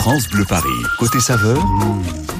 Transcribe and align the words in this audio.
France 0.00 0.30
Bleu 0.30 0.46
Paris. 0.48 0.70
Côté 0.98 1.20
saveur. 1.20 1.62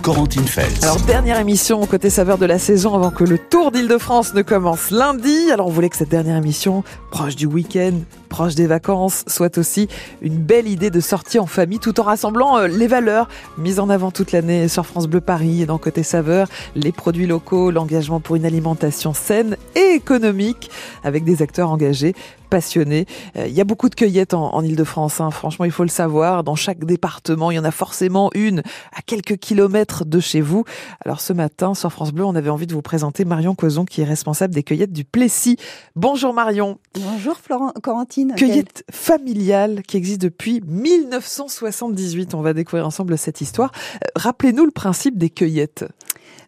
Corentine 0.01 0.47
Feltz. 0.47 0.83
Alors, 0.83 0.99
dernière 1.01 1.39
émission 1.39 1.85
côté 1.85 2.09
saveur 2.09 2.39
de 2.39 2.47
la 2.47 2.59
saison 2.59 2.95
avant 2.95 3.11
que 3.11 3.23
le 3.23 3.37
Tour 3.37 3.71
d'Île-de-France 3.71 4.33
ne 4.33 4.41
commence 4.41 4.91
lundi. 4.91 5.51
Alors, 5.53 5.67
on 5.67 5.71
voulait 5.71 5.91
que 5.91 5.97
cette 5.99 6.09
dernière 6.09 6.39
émission, 6.39 6.85
proche 7.11 7.37
du 7.37 7.45
week-end, 7.45 7.93
proche 8.31 8.55
des 8.55 8.67
vacances, 8.67 9.25
soit 9.27 9.59
aussi 9.59 9.89
une 10.23 10.39
belle 10.39 10.69
idée 10.69 10.89
de 10.89 11.01
sortie 11.01 11.39
en 11.39 11.45
famille 11.45 11.81
tout 11.81 12.01
en 12.01 12.05
rassemblant 12.05 12.57
euh, 12.57 12.67
les 12.67 12.87
valeurs 12.87 13.29
mises 13.59 13.79
en 13.79 13.91
avant 13.91 14.11
toute 14.11 14.33
l'année 14.33 14.67
sur 14.67 14.87
France 14.87 15.07
Bleu 15.07 15.21
Paris 15.21 15.61
et 15.61 15.67
dans 15.67 15.77
Côté 15.77 16.03
Saveur, 16.03 16.49
les 16.75 16.93
produits 16.93 17.27
locaux, 17.27 17.71
l'engagement 17.71 18.21
pour 18.21 18.37
une 18.37 18.47
alimentation 18.47 19.13
saine 19.13 19.59
et 19.75 19.95
économique 19.95 20.71
avec 21.05 21.25
des 21.25 21.43
acteurs 21.43 21.71
engagés 21.71 22.15
passionnés. 22.51 23.07
Euh, 23.37 23.47
il 23.47 23.55
y 23.55 23.61
a 23.61 23.65
beaucoup 23.65 23.89
de 23.89 23.95
cueillettes 23.95 24.35
en, 24.35 24.63
Ile-de-France, 24.63 25.21
hein. 25.21 25.31
franchement 25.31 25.65
il 25.65 25.71
faut 25.71 25.85
le 25.85 25.89
savoir. 25.89 26.45
Dans 26.45 26.57
chaque 26.57 26.85
département, 26.85 27.51
il 27.51 27.55
y 27.55 27.59
en 27.59 27.65
a 27.65 27.71
forcément 27.71 28.31
une 28.35 28.63
à 28.93 29.01
quelques 29.01 29.39
kilomètres 29.39 30.05
de 30.05 30.21
chez 30.21 30.41
vous. 30.41 30.65
Alors 31.05 31.21
ce 31.21 31.33
matin, 31.33 31.75
sur 31.75 31.91
France 31.91 32.13
Bleu, 32.13 32.25
on 32.25 32.35
avait 32.35 32.51
envie 32.51 32.67
de 32.67 32.75
vous 32.75 32.83
présenter 32.83 33.25
Marion 33.25 33.55
Cozon 33.55 33.85
qui 33.85 34.03
est 34.03 34.05
responsable 34.05 34.53
des 34.53 34.63
cueillettes 34.63 34.93
du 34.93 35.05
Plessis. 35.05 35.57
Bonjour 35.97 36.35
Marion. 36.35 36.79
Bonjour 36.95 37.37
Florent, 37.37 37.73
Corentine. 37.83 38.35
Cueillette 38.37 38.85
familiale 38.91 39.83
qui 39.83 39.97
existe 39.97 40.21
depuis 40.21 40.61
1978. 40.67 42.35
On 42.35 42.43
va 42.43 42.53
découvrir 42.53 42.87
ensemble 42.87 43.17
cette 43.17 43.41
histoire. 43.41 43.71
Euh, 43.95 44.09
rappelez-nous 44.17 44.65
le 44.65 44.73
principe 44.73 45.17
des 45.17 45.31
cueillettes. 45.31 45.85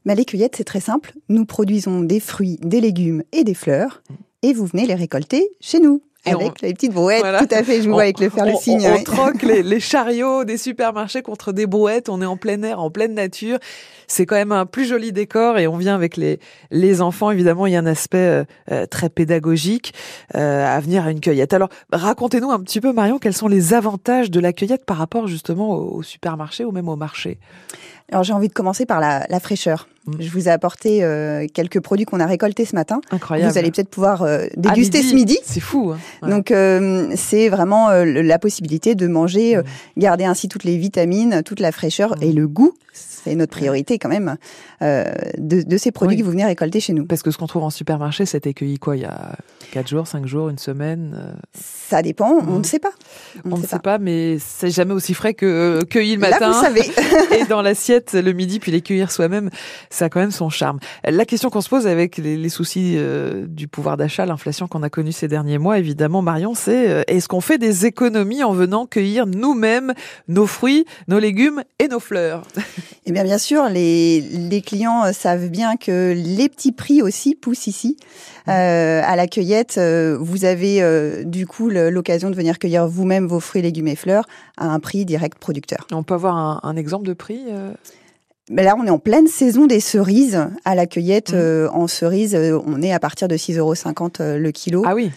Mais 0.05 0.17
les 0.17 0.25
cueillettes, 0.25 0.57
c'est 0.57 0.65
très 0.65 0.81
simple. 0.81 1.15
Nous 1.29 1.45
produisons 1.45 2.01
des 2.01 2.19
fruits, 2.19 2.59
des 2.63 2.81
légumes 2.81 3.23
et 3.33 3.45
des 3.45 3.55
fleurs 3.55 4.03
et 4.43 4.53
vous 4.53 4.67
venez 4.67 4.87
les 4.87 4.95
récolter 4.95 5.51
chez 5.61 5.81
nous. 5.81 6.03
avec 6.25 6.63
les 6.63 6.73
petites 6.73 6.93
brouettes, 6.93 7.23
tout 7.23 7.55
à 7.55 7.63
fait, 7.65 7.83
je 7.83 7.89
vois 7.89 8.03
avec 8.03 8.21
le 8.21 8.29
faire 8.29 8.47
le 8.47 8.55
signe. 8.55 8.87
On, 8.89 9.03
troque 9.03 9.43
les, 9.43 9.81
chariots 9.81 10.45
des 10.45 10.57
supermarchés 10.57 11.23
contre 11.23 11.53
des 11.53 11.67
brouettes, 11.67 12.09
on 12.09 12.23
est 12.23 12.27
en 12.27 12.37
plein 12.37 12.63
air, 12.63 12.81
en 12.81 12.91
pleine 12.91 13.15
nature. 13.15 13.59
C'est 14.07 14.27
quand 14.27 14.37
même 14.37 14.53
un 14.53 14.67
plus 14.67 14.85
joli 14.85 15.11
décor 15.13 15.59
et 15.59 15.67
on 15.67 15.77
vient 15.77 15.95
avec 15.95 16.17
les, 16.17 16.39
les 16.71 17.01
enfants. 17.03 17.31
Évidemment, 17.31 17.67
il 17.67 17.73
y 17.73 17.77
a 17.77 17.81
un 17.81 17.87
aspect 17.87 18.19
euh, 18.19 18.45
euh, 18.71 18.87
très 18.87 19.09
pédagogique 19.09 19.95
euh, 20.37 20.65
à 20.65 20.79
venir 20.81 21.07
à 21.07 21.11
une 21.11 21.21
cueillette. 21.21 21.55
Alors, 21.55 21.71
racontez-nous 21.93 22.51
un 22.51 22.61
petit 22.61 22.81
peu, 22.81 22.93
Marion, 22.93 23.19
quels 23.19 23.35
sont 23.35 23.49
les 23.49 23.75
avantages 23.75 24.31
de 24.31 24.39
la 24.39 24.53
cueillette 24.53 24.85
par 24.85 24.99
rapport 24.99 25.27
justement 25.29 25.71
au, 25.71 25.97
au 25.97 26.03
supermarché 26.03 26.65
ou 26.65 26.73
même 26.73 26.89
au 26.89 26.97
marché? 26.97 27.39
Alors 28.11 28.25
j'ai 28.25 28.33
envie 28.33 28.49
de 28.49 28.53
commencer 28.53 28.87
par 28.87 29.01
la, 29.01 29.27
la 29.29 29.41
fraîcheur. 29.41 29.89
Mm. 30.07 30.13
Je 30.19 30.31
vous 30.31 30.49
ai 30.49 30.51
apporté 30.51 31.05
euh, 31.05 31.47
quelques 31.53 31.81
produits 31.81 32.05
qu'on 32.05 32.21
a 32.21 32.27
récoltés 32.27 32.65
ce 32.65 32.75
matin. 32.75 33.01
Incroyable. 33.11 33.53
Vous 33.53 33.59
allez 33.59 33.71
peut-être 33.71 33.89
pouvoir 33.89 34.23
euh, 34.23 34.47
déguster 34.57 35.03
ce 35.03 35.15
midi. 35.15 35.39
C'est 35.45 35.61
fou. 35.61 35.93
Hein. 35.93 36.29
Donc 36.29 36.51
euh, 36.51 37.13
c'est 37.17 37.49
vraiment 37.49 37.91
la 37.91 38.39
possibilité 38.39 38.95
de 38.95 39.07
manger, 39.07 39.57
mm. 39.57 39.63
garder 39.99 40.25
ainsi 40.25 40.49
toutes 40.49 40.65
les 40.65 40.77
vitamines, 40.77 41.43
toute 41.45 41.61
la 41.61 41.73
fraîcheur 41.73 42.17
mm. 42.17 42.23
et 42.23 42.33
le 42.33 42.49
goût 42.49 42.75
c'est 43.23 43.35
notre 43.35 43.53
priorité 43.53 43.99
quand 43.99 44.09
même, 44.09 44.37
euh, 44.83 45.05
de, 45.39 45.63
de, 45.63 45.77
ces 45.77 45.93
produits 45.93 46.17
que 46.17 46.23
vous 46.23 46.31
venez 46.31 46.45
récolter 46.45 46.81
chez 46.81 46.93
nous. 46.93 47.07
Parce 47.07 47.23
que 47.23 47.31
ce 47.31 47.39
qu'on 47.39 47.47
trouve 47.47 47.63
en 47.63 47.71
supermarché, 47.71 48.27
c'était 48.27 48.55
cueilli 48.55 48.79
quoi 48.79 48.97
Il 48.97 49.03
y 49.03 49.07
a 49.07 49.37
4 49.73 49.89
jours, 49.89 50.07
5 50.07 50.27
jours, 50.27 50.49
une 50.49 50.59
semaine 50.59 51.17
euh 51.17 51.33
Ça 51.55 52.03
dépend, 52.03 52.39
on 52.47 52.59
ne 52.59 52.65
sait 52.65 52.79
pas. 52.79 52.93
On, 53.45 53.59
ne 53.59 53.63
sait 53.63 53.79
pas. 53.79 53.99
mais 53.99 54.39
c'est 54.39 54.71
jamais 54.71 54.93
aussi 54.93 55.15
frais 55.15 55.35
que 55.35 55.47
euh, 55.47 55.81
cueilli 55.83 56.15
le 56.15 56.21
matin. 56.21 56.41
Là, 56.41 56.53
vous 56.53 56.63
savez. 56.63 56.91
et 57.41 57.45
dans 57.45 57.63
l'assiette 57.63 58.15
le 58.15 58.33
midi, 58.33 58.59
puis 58.59 58.73
les 58.73 58.81
cueillir 58.81 59.11
soi-même, 59.11 59.51
ça 59.91 60.07
a 60.07 60.09
quand 60.09 60.21
même 60.21 60.31
son 60.31 60.51
charme. 60.51 60.79
La 61.05 61.25
question 61.25 61.51
qu'on 61.51 61.61
se 61.61 61.69
pose 61.69 61.87
avec 61.87 62.17
les, 62.17 62.37
les 62.37 62.49
soucis 62.49 62.95
euh, 62.97 63.47
du 63.47 63.69
pouvoir 63.69 63.97
d'achat, 63.97 64.27
l'inflation 64.27 64.67
qu'on 64.67 64.83
a 64.83 64.91
connue 64.91 65.13
ces 65.13 65.29
derniers 65.29 65.59
mois, 65.59 65.79
évidemment, 65.79 66.23
Marion, 66.23 66.55
c'est 66.55 67.05
est-ce 67.07 67.29
qu'on 67.29 67.41
fait 67.41 67.59
des 67.59 67.87
économies 67.87 68.43
en 68.43 68.53
venant 68.53 68.87
cueillir 68.87 69.27
nous-mêmes 69.27 69.95
nos 70.29 70.47
fruits, 70.47 70.85
nos 71.09 71.19
légumes 71.19 71.63
et 71.79 71.89
nos 71.89 72.01
fleurs? 72.01 72.43
Eh 73.05 73.13
bien, 73.13 73.25
bien 73.25 73.39
sûr, 73.39 73.69
les, 73.69 74.21
les 74.21 74.63
clients 74.63 75.05
euh, 75.05 75.13
savent 75.13 75.49
bien 75.49 75.77
que 75.77 76.15
les 76.17 76.49
petits 76.49 76.71
prix 76.71 77.03
aussi 77.03 77.35
poussent 77.35 77.67
ici. 77.67 77.97
Mmh. 78.47 78.51
Euh, 78.51 79.03
à 79.05 79.17
la 79.17 79.27
cueillette, 79.27 79.77
euh, 79.79 80.17
vous 80.21 80.45
avez 80.45 80.83
euh, 80.83 81.25
du 81.25 81.47
coup 81.47 81.69
l'occasion 81.69 82.31
de 82.31 82.37
venir 82.37 82.59
cueillir 82.59 82.87
vous-même 82.87 83.27
vos 83.27 83.41
fruits, 83.41 83.63
légumes 83.63 83.89
et 83.89 83.97
fleurs 83.97 84.27
à 84.57 84.67
un 84.67 84.79
prix 84.79 85.05
direct 85.05 85.39
producteur. 85.39 85.87
On 85.91 86.05
peut 86.05 86.15
avoir 86.15 86.37
un, 86.37 86.61
un 86.63 86.77
exemple 86.77 87.07
de 87.07 87.13
prix 87.13 87.43
mais 88.51 88.65
là, 88.65 88.75
on 88.77 88.85
est 88.85 88.91
en 88.91 88.99
pleine 88.99 89.29
saison 89.29 89.67
des 89.67 89.79
cerises. 89.79 90.47
À 90.65 90.75
la 90.75 90.87
cueillette, 90.87 91.33
mmh. 91.33 91.69
en 91.73 91.87
cerises, 91.87 92.37
on 92.67 92.83
est 92.83 92.93
à 92.93 92.99
partir 92.99 93.29
de 93.29 93.37
6,50 93.37 93.59
euros 93.59 94.39
le 94.39 94.51
kilo. 94.51 94.83
Ah 94.85 94.95
oui. 94.95 95.11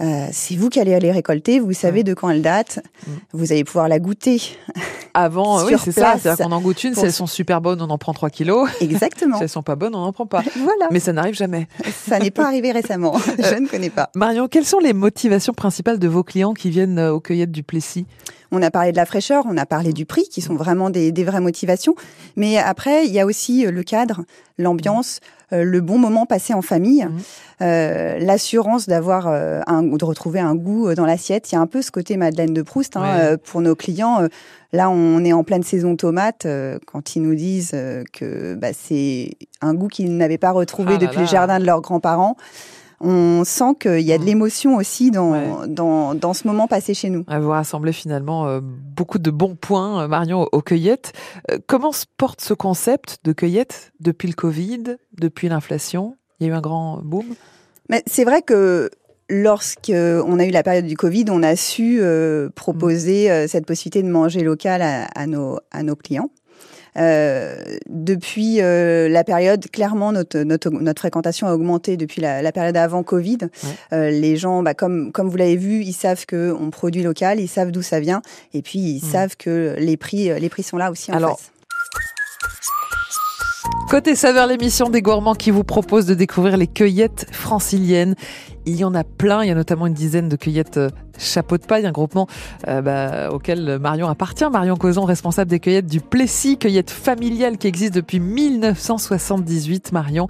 Euh, 0.00 0.26
c'est 0.32 0.56
vous 0.56 0.68
qui 0.70 0.80
allez 0.80 0.94
aller 0.94 1.12
récolter, 1.12 1.60
vous 1.60 1.72
savez 1.72 2.04
de 2.04 2.14
quand 2.14 2.30
elle 2.30 2.42
date, 2.42 2.80
mmh. 3.06 3.10
vous 3.32 3.52
allez 3.52 3.64
pouvoir 3.64 3.88
la 3.88 3.98
goûter. 3.98 4.40
Avant, 5.12 5.64
oui, 5.66 5.74
c'est 5.82 5.92
ça. 5.92 6.16
C'est-à-dire 6.18 6.46
qu'on 6.46 6.52
en 6.52 6.60
goûte 6.60 6.82
une, 6.84 6.94
si 6.94 7.04
elles 7.04 7.12
sont 7.12 7.26
super 7.26 7.60
bonnes, 7.60 7.82
on 7.82 7.90
en 7.90 7.98
prend 7.98 8.14
3 8.14 8.30
kilos. 8.30 8.68
Exactement. 8.80 9.36
si 9.36 9.42
elles 9.42 9.48
sont 9.48 9.62
pas 9.62 9.76
bonnes, 9.76 9.94
on 9.94 10.00
n'en 10.00 10.12
prend 10.12 10.26
pas. 10.26 10.42
voilà. 10.56 10.88
Mais 10.90 11.00
ça 11.00 11.12
n'arrive 11.12 11.34
jamais. 11.34 11.68
Ça 12.06 12.18
n'est 12.18 12.30
pas 12.30 12.46
arrivé 12.46 12.72
récemment. 12.72 13.18
Je 13.38 13.54
ne 13.56 13.66
connais 13.66 13.90
pas. 13.90 14.10
Marion, 14.14 14.48
quelles 14.48 14.64
sont 14.64 14.78
les 14.78 14.92
motivations 14.92 15.52
principales 15.52 15.98
de 15.98 16.08
vos 16.08 16.22
clients 16.22 16.54
qui 16.54 16.70
viennent 16.70 16.98
euh, 16.98 17.12
aux 17.12 17.20
cueillettes 17.20 17.52
du 17.52 17.62
Plessis? 17.62 18.06
On 18.52 18.62
a 18.62 18.70
parlé 18.70 18.90
de 18.90 18.96
la 18.96 19.06
fraîcheur, 19.06 19.44
on 19.48 19.56
a 19.56 19.66
parlé 19.66 19.92
du 19.92 20.06
prix, 20.06 20.24
qui 20.24 20.40
sont 20.40 20.54
vraiment 20.54 20.90
des, 20.90 21.12
des 21.12 21.24
vraies 21.24 21.40
motivations. 21.40 21.94
Mais 22.36 22.58
après, 22.58 23.06
il 23.06 23.12
y 23.12 23.20
a 23.20 23.26
aussi 23.26 23.66
euh, 23.66 23.70
le 23.70 23.82
cadre, 23.82 24.22
l'ambiance, 24.58 25.20
euh, 25.22 25.39
le 25.52 25.80
bon 25.80 25.98
moment 25.98 26.26
passé 26.26 26.54
en 26.54 26.62
famille, 26.62 27.04
mmh. 27.04 27.62
euh, 27.62 28.18
l'assurance 28.18 28.86
d'avoir 28.86 29.26
un, 29.28 29.82
de 29.82 30.04
retrouver 30.04 30.40
un 30.40 30.54
goût 30.54 30.94
dans 30.94 31.06
l'assiette. 31.06 31.50
Il 31.50 31.54
y 31.54 31.58
a 31.58 31.60
un 31.60 31.66
peu 31.66 31.82
ce 31.82 31.90
côté 31.90 32.16
Madeleine 32.16 32.54
de 32.54 32.62
Proust 32.62 32.96
hein, 32.96 33.36
pour 33.44 33.60
nos 33.60 33.74
clients. 33.74 34.26
Là, 34.72 34.90
on 34.90 35.24
est 35.24 35.32
en 35.32 35.42
pleine 35.42 35.62
saison 35.62 35.96
tomate. 35.96 36.46
quand 36.86 37.16
ils 37.16 37.22
nous 37.22 37.34
disent 37.34 37.76
que 38.12 38.54
bah, 38.54 38.72
c'est 38.72 39.30
un 39.60 39.74
goût 39.74 39.88
qu'ils 39.88 40.16
n'avaient 40.16 40.38
pas 40.38 40.52
retrouvé 40.52 40.94
ah 40.96 40.98
depuis 40.98 41.20
le 41.20 41.26
jardin 41.26 41.58
de 41.58 41.66
leurs 41.66 41.80
grands-parents 41.80 42.36
on 43.00 43.44
sent 43.44 43.76
qu'il 43.80 44.00
y 44.00 44.12
a 44.12 44.18
de 44.18 44.22
mmh. 44.22 44.26
l'émotion 44.26 44.76
aussi 44.76 45.10
dans, 45.10 45.66
dans, 45.66 46.14
dans, 46.14 46.34
ce 46.34 46.46
moment 46.46 46.68
passé 46.68 46.92
chez 46.92 47.08
nous. 47.08 47.24
Vous 47.28 47.48
rassemblez 47.48 47.92
finalement 47.92 48.46
euh, 48.46 48.60
beaucoup 48.62 49.18
de 49.18 49.30
bons 49.30 49.56
points, 49.56 50.02
euh, 50.02 50.08
Marion, 50.08 50.46
aux 50.52 50.60
cueillettes. 50.60 51.12
Euh, 51.50 51.58
comment 51.66 51.92
se 51.92 52.04
porte 52.16 52.42
ce 52.42 52.52
concept 52.52 53.20
de 53.24 53.32
cueillette 53.32 53.92
depuis 54.00 54.28
le 54.28 54.34
Covid, 54.34 54.96
depuis 55.18 55.48
l'inflation? 55.48 56.16
Il 56.38 56.46
y 56.46 56.50
a 56.50 56.52
eu 56.52 56.56
un 56.56 56.60
grand 56.60 57.00
boom? 57.02 57.24
Mais 57.88 58.02
C'est 58.06 58.24
vrai 58.24 58.42
que 58.42 58.90
lorsqu'on 59.30 60.38
a 60.38 60.44
eu 60.44 60.50
la 60.50 60.62
période 60.62 60.86
du 60.86 60.96
Covid, 60.96 61.24
on 61.30 61.42
a 61.42 61.56
su 61.56 62.02
proposer 62.54 63.46
cette 63.46 63.64
possibilité 63.64 64.02
de 64.02 64.08
manger 64.10 64.42
local 64.42 64.82
à, 64.82 65.04
à, 65.06 65.26
nos, 65.26 65.58
à 65.70 65.82
nos 65.82 65.96
clients. 65.96 66.30
Euh, 66.96 67.78
depuis 67.88 68.60
euh, 68.60 69.08
la 69.08 69.24
période, 69.24 69.70
clairement, 69.70 70.12
notre, 70.12 70.38
notre, 70.40 70.70
notre, 70.70 71.00
fréquentation 71.00 71.46
a 71.46 71.54
augmenté 71.54 71.96
depuis 71.96 72.20
la, 72.20 72.42
la 72.42 72.52
période 72.52 72.76
avant 72.76 73.02
Covid. 73.02 73.38
Euh, 73.92 74.10
les 74.10 74.36
gens, 74.36 74.62
bah, 74.62 74.74
comme, 74.74 75.12
comme 75.12 75.28
vous 75.28 75.36
l'avez 75.36 75.56
vu, 75.56 75.82
ils 75.82 75.92
savent 75.92 76.26
qu'on 76.26 76.70
produit 76.70 77.02
local, 77.02 77.40
ils 77.40 77.48
savent 77.48 77.70
d'où 77.70 77.82
ça 77.82 78.00
vient, 78.00 78.22
et 78.54 78.62
puis 78.62 78.78
ils 78.78 79.04
mmh. 79.04 79.10
savent 79.10 79.36
que 79.36 79.74
les 79.78 79.96
prix, 79.96 80.30
les 80.38 80.48
prix 80.48 80.62
sont 80.62 80.76
là 80.76 80.90
aussi 80.90 81.12
en 81.12 81.14
Alors, 81.14 81.38
face. 81.38 81.50
Côté 83.90 84.14
saveur, 84.14 84.46
l'émission 84.46 84.88
des 84.88 85.02
gourmands 85.02 85.34
qui 85.34 85.50
vous 85.50 85.64
propose 85.64 86.06
de 86.06 86.14
découvrir 86.14 86.56
les 86.56 86.68
cueillettes 86.68 87.26
franciliennes. 87.32 88.14
Il 88.64 88.76
y 88.76 88.84
en 88.84 88.94
a 88.94 89.02
plein, 89.02 89.42
il 89.42 89.48
y 89.48 89.50
a 89.50 89.54
notamment 89.56 89.88
une 89.88 89.94
dizaine 89.94 90.28
de 90.28 90.36
cueillettes 90.36 90.76
euh, 90.76 90.90
chapeau 91.18 91.58
de 91.58 91.64
paille, 91.64 91.84
un 91.86 91.90
groupement 91.90 92.28
euh, 92.68 92.82
bah, 92.82 93.32
auquel 93.32 93.80
Marion 93.80 94.06
appartient. 94.08 94.48
Marion 94.48 94.76
Causon, 94.76 95.04
responsable 95.04 95.50
des 95.50 95.58
cueillettes 95.58 95.88
du 95.88 96.00
Plessis, 96.00 96.56
cueillette 96.56 96.88
familiale 96.88 97.58
qui 97.58 97.66
existe 97.66 97.92
depuis 97.92 98.20
1978. 98.20 99.90
Marion, 99.90 100.28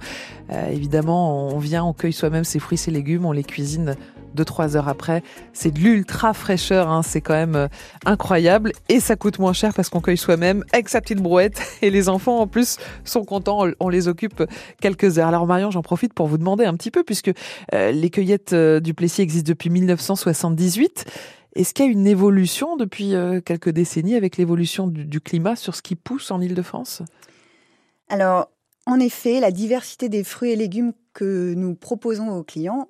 euh, 0.51 0.71
évidemment, 0.71 1.49
on 1.49 1.59
vient, 1.59 1.83
on 1.83 1.93
cueille 1.93 2.13
soi-même 2.13 2.45
ses 2.45 2.57
fruits, 2.57 2.79
ses 2.79 2.89
légumes, 2.89 3.27
on 3.27 3.31
les 3.31 3.43
cuisine 3.43 3.95
deux 4.35 4.45
trois 4.45 4.75
heures 4.75 4.87
après. 4.87 5.23
C'est 5.53 5.71
de 5.71 5.79
l'ultra 5.79 6.33
fraîcheur, 6.33 6.89
hein, 6.89 7.03
c'est 7.03 7.21
quand 7.21 7.33
même 7.33 7.55
euh, 7.55 7.67
incroyable 8.05 8.71
et 8.89 8.99
ça 8.99 9.15
coûte 9.15 9.39
moins 9.39 9.53
cher 9.53 9.73
parce 9.73 9.89
qu'on 9.89 10.01
cueille 10.01 10.17
soi-même 10.17 10.63
avec 10.73 10.89
sa 10.89 11.01
petite 11.01 11.19
brouette 11.19 11.61
et 11.81 11.89
les 11.89 12.09
enfants 12.09 12.39
en 12.39 12.47
plus 12.47 12.77
sont 13.03 13.23
contents, 13.23 13.65
on 13.79 13.89
les 13.89 14.07
occupe 14.07 14.43
quelques 14.81 15.19
heures. 15.19 15.27
Alors 15.27 15.47
Marion, 15.47 15.71
j'en 15.71 15.81
profite 15.81 16.13
pour 16.13 16.27
vous 16.27 16.37
demander 16.37 16.65
un 16.65 16.75
petit 16.75 16.91
peu 16.91 17.03
puisque 17.03 17.31
euh, 17.73 17.91
les 17.91 18.09
cueillettes 18.09 18.53
euh, 18.53 18.79
du 18.79 18.93
Plessis 18.93 19.21
existent 19.21 19.49
depuis 19.49 19.69
1978. 19.69 21.05
Est-ce 21.55 21.73
qu'il 21.73 21.85
y 21.85 21.87
a 21.89 21.91
une 21.91 22.07
évolution 22.07 22.77
depuis 22.77 23.13
quelques 23.43 23.71
décennies 23.71 24.15
avec 24.15 24.37
l'évolution 24.37 24.87
du, 24.87 25.03
du 25.03 25.19
climat 25.19 25.57
sur 25.57 25.75
ce 25.75 25.81
qui 25.81 25.97
pousse 25.97 26.31
en 26.31 26.39
Ile-de-France 26.39 27.01
Alors, 28.07 28.47
en 28.87 28.99
effet, 28.99 29.39
la 29.39 29.51
diversité 29.51 30.09
des 30.09 30.23
fruits 30.23 30.51
et 30.51 30.55
légumes 30.55 30.93
que 31.13 31.53
nous 31.53 31.75
proposons 31.75 32.29
aux 32.29 32.43
clients 32.43 32.87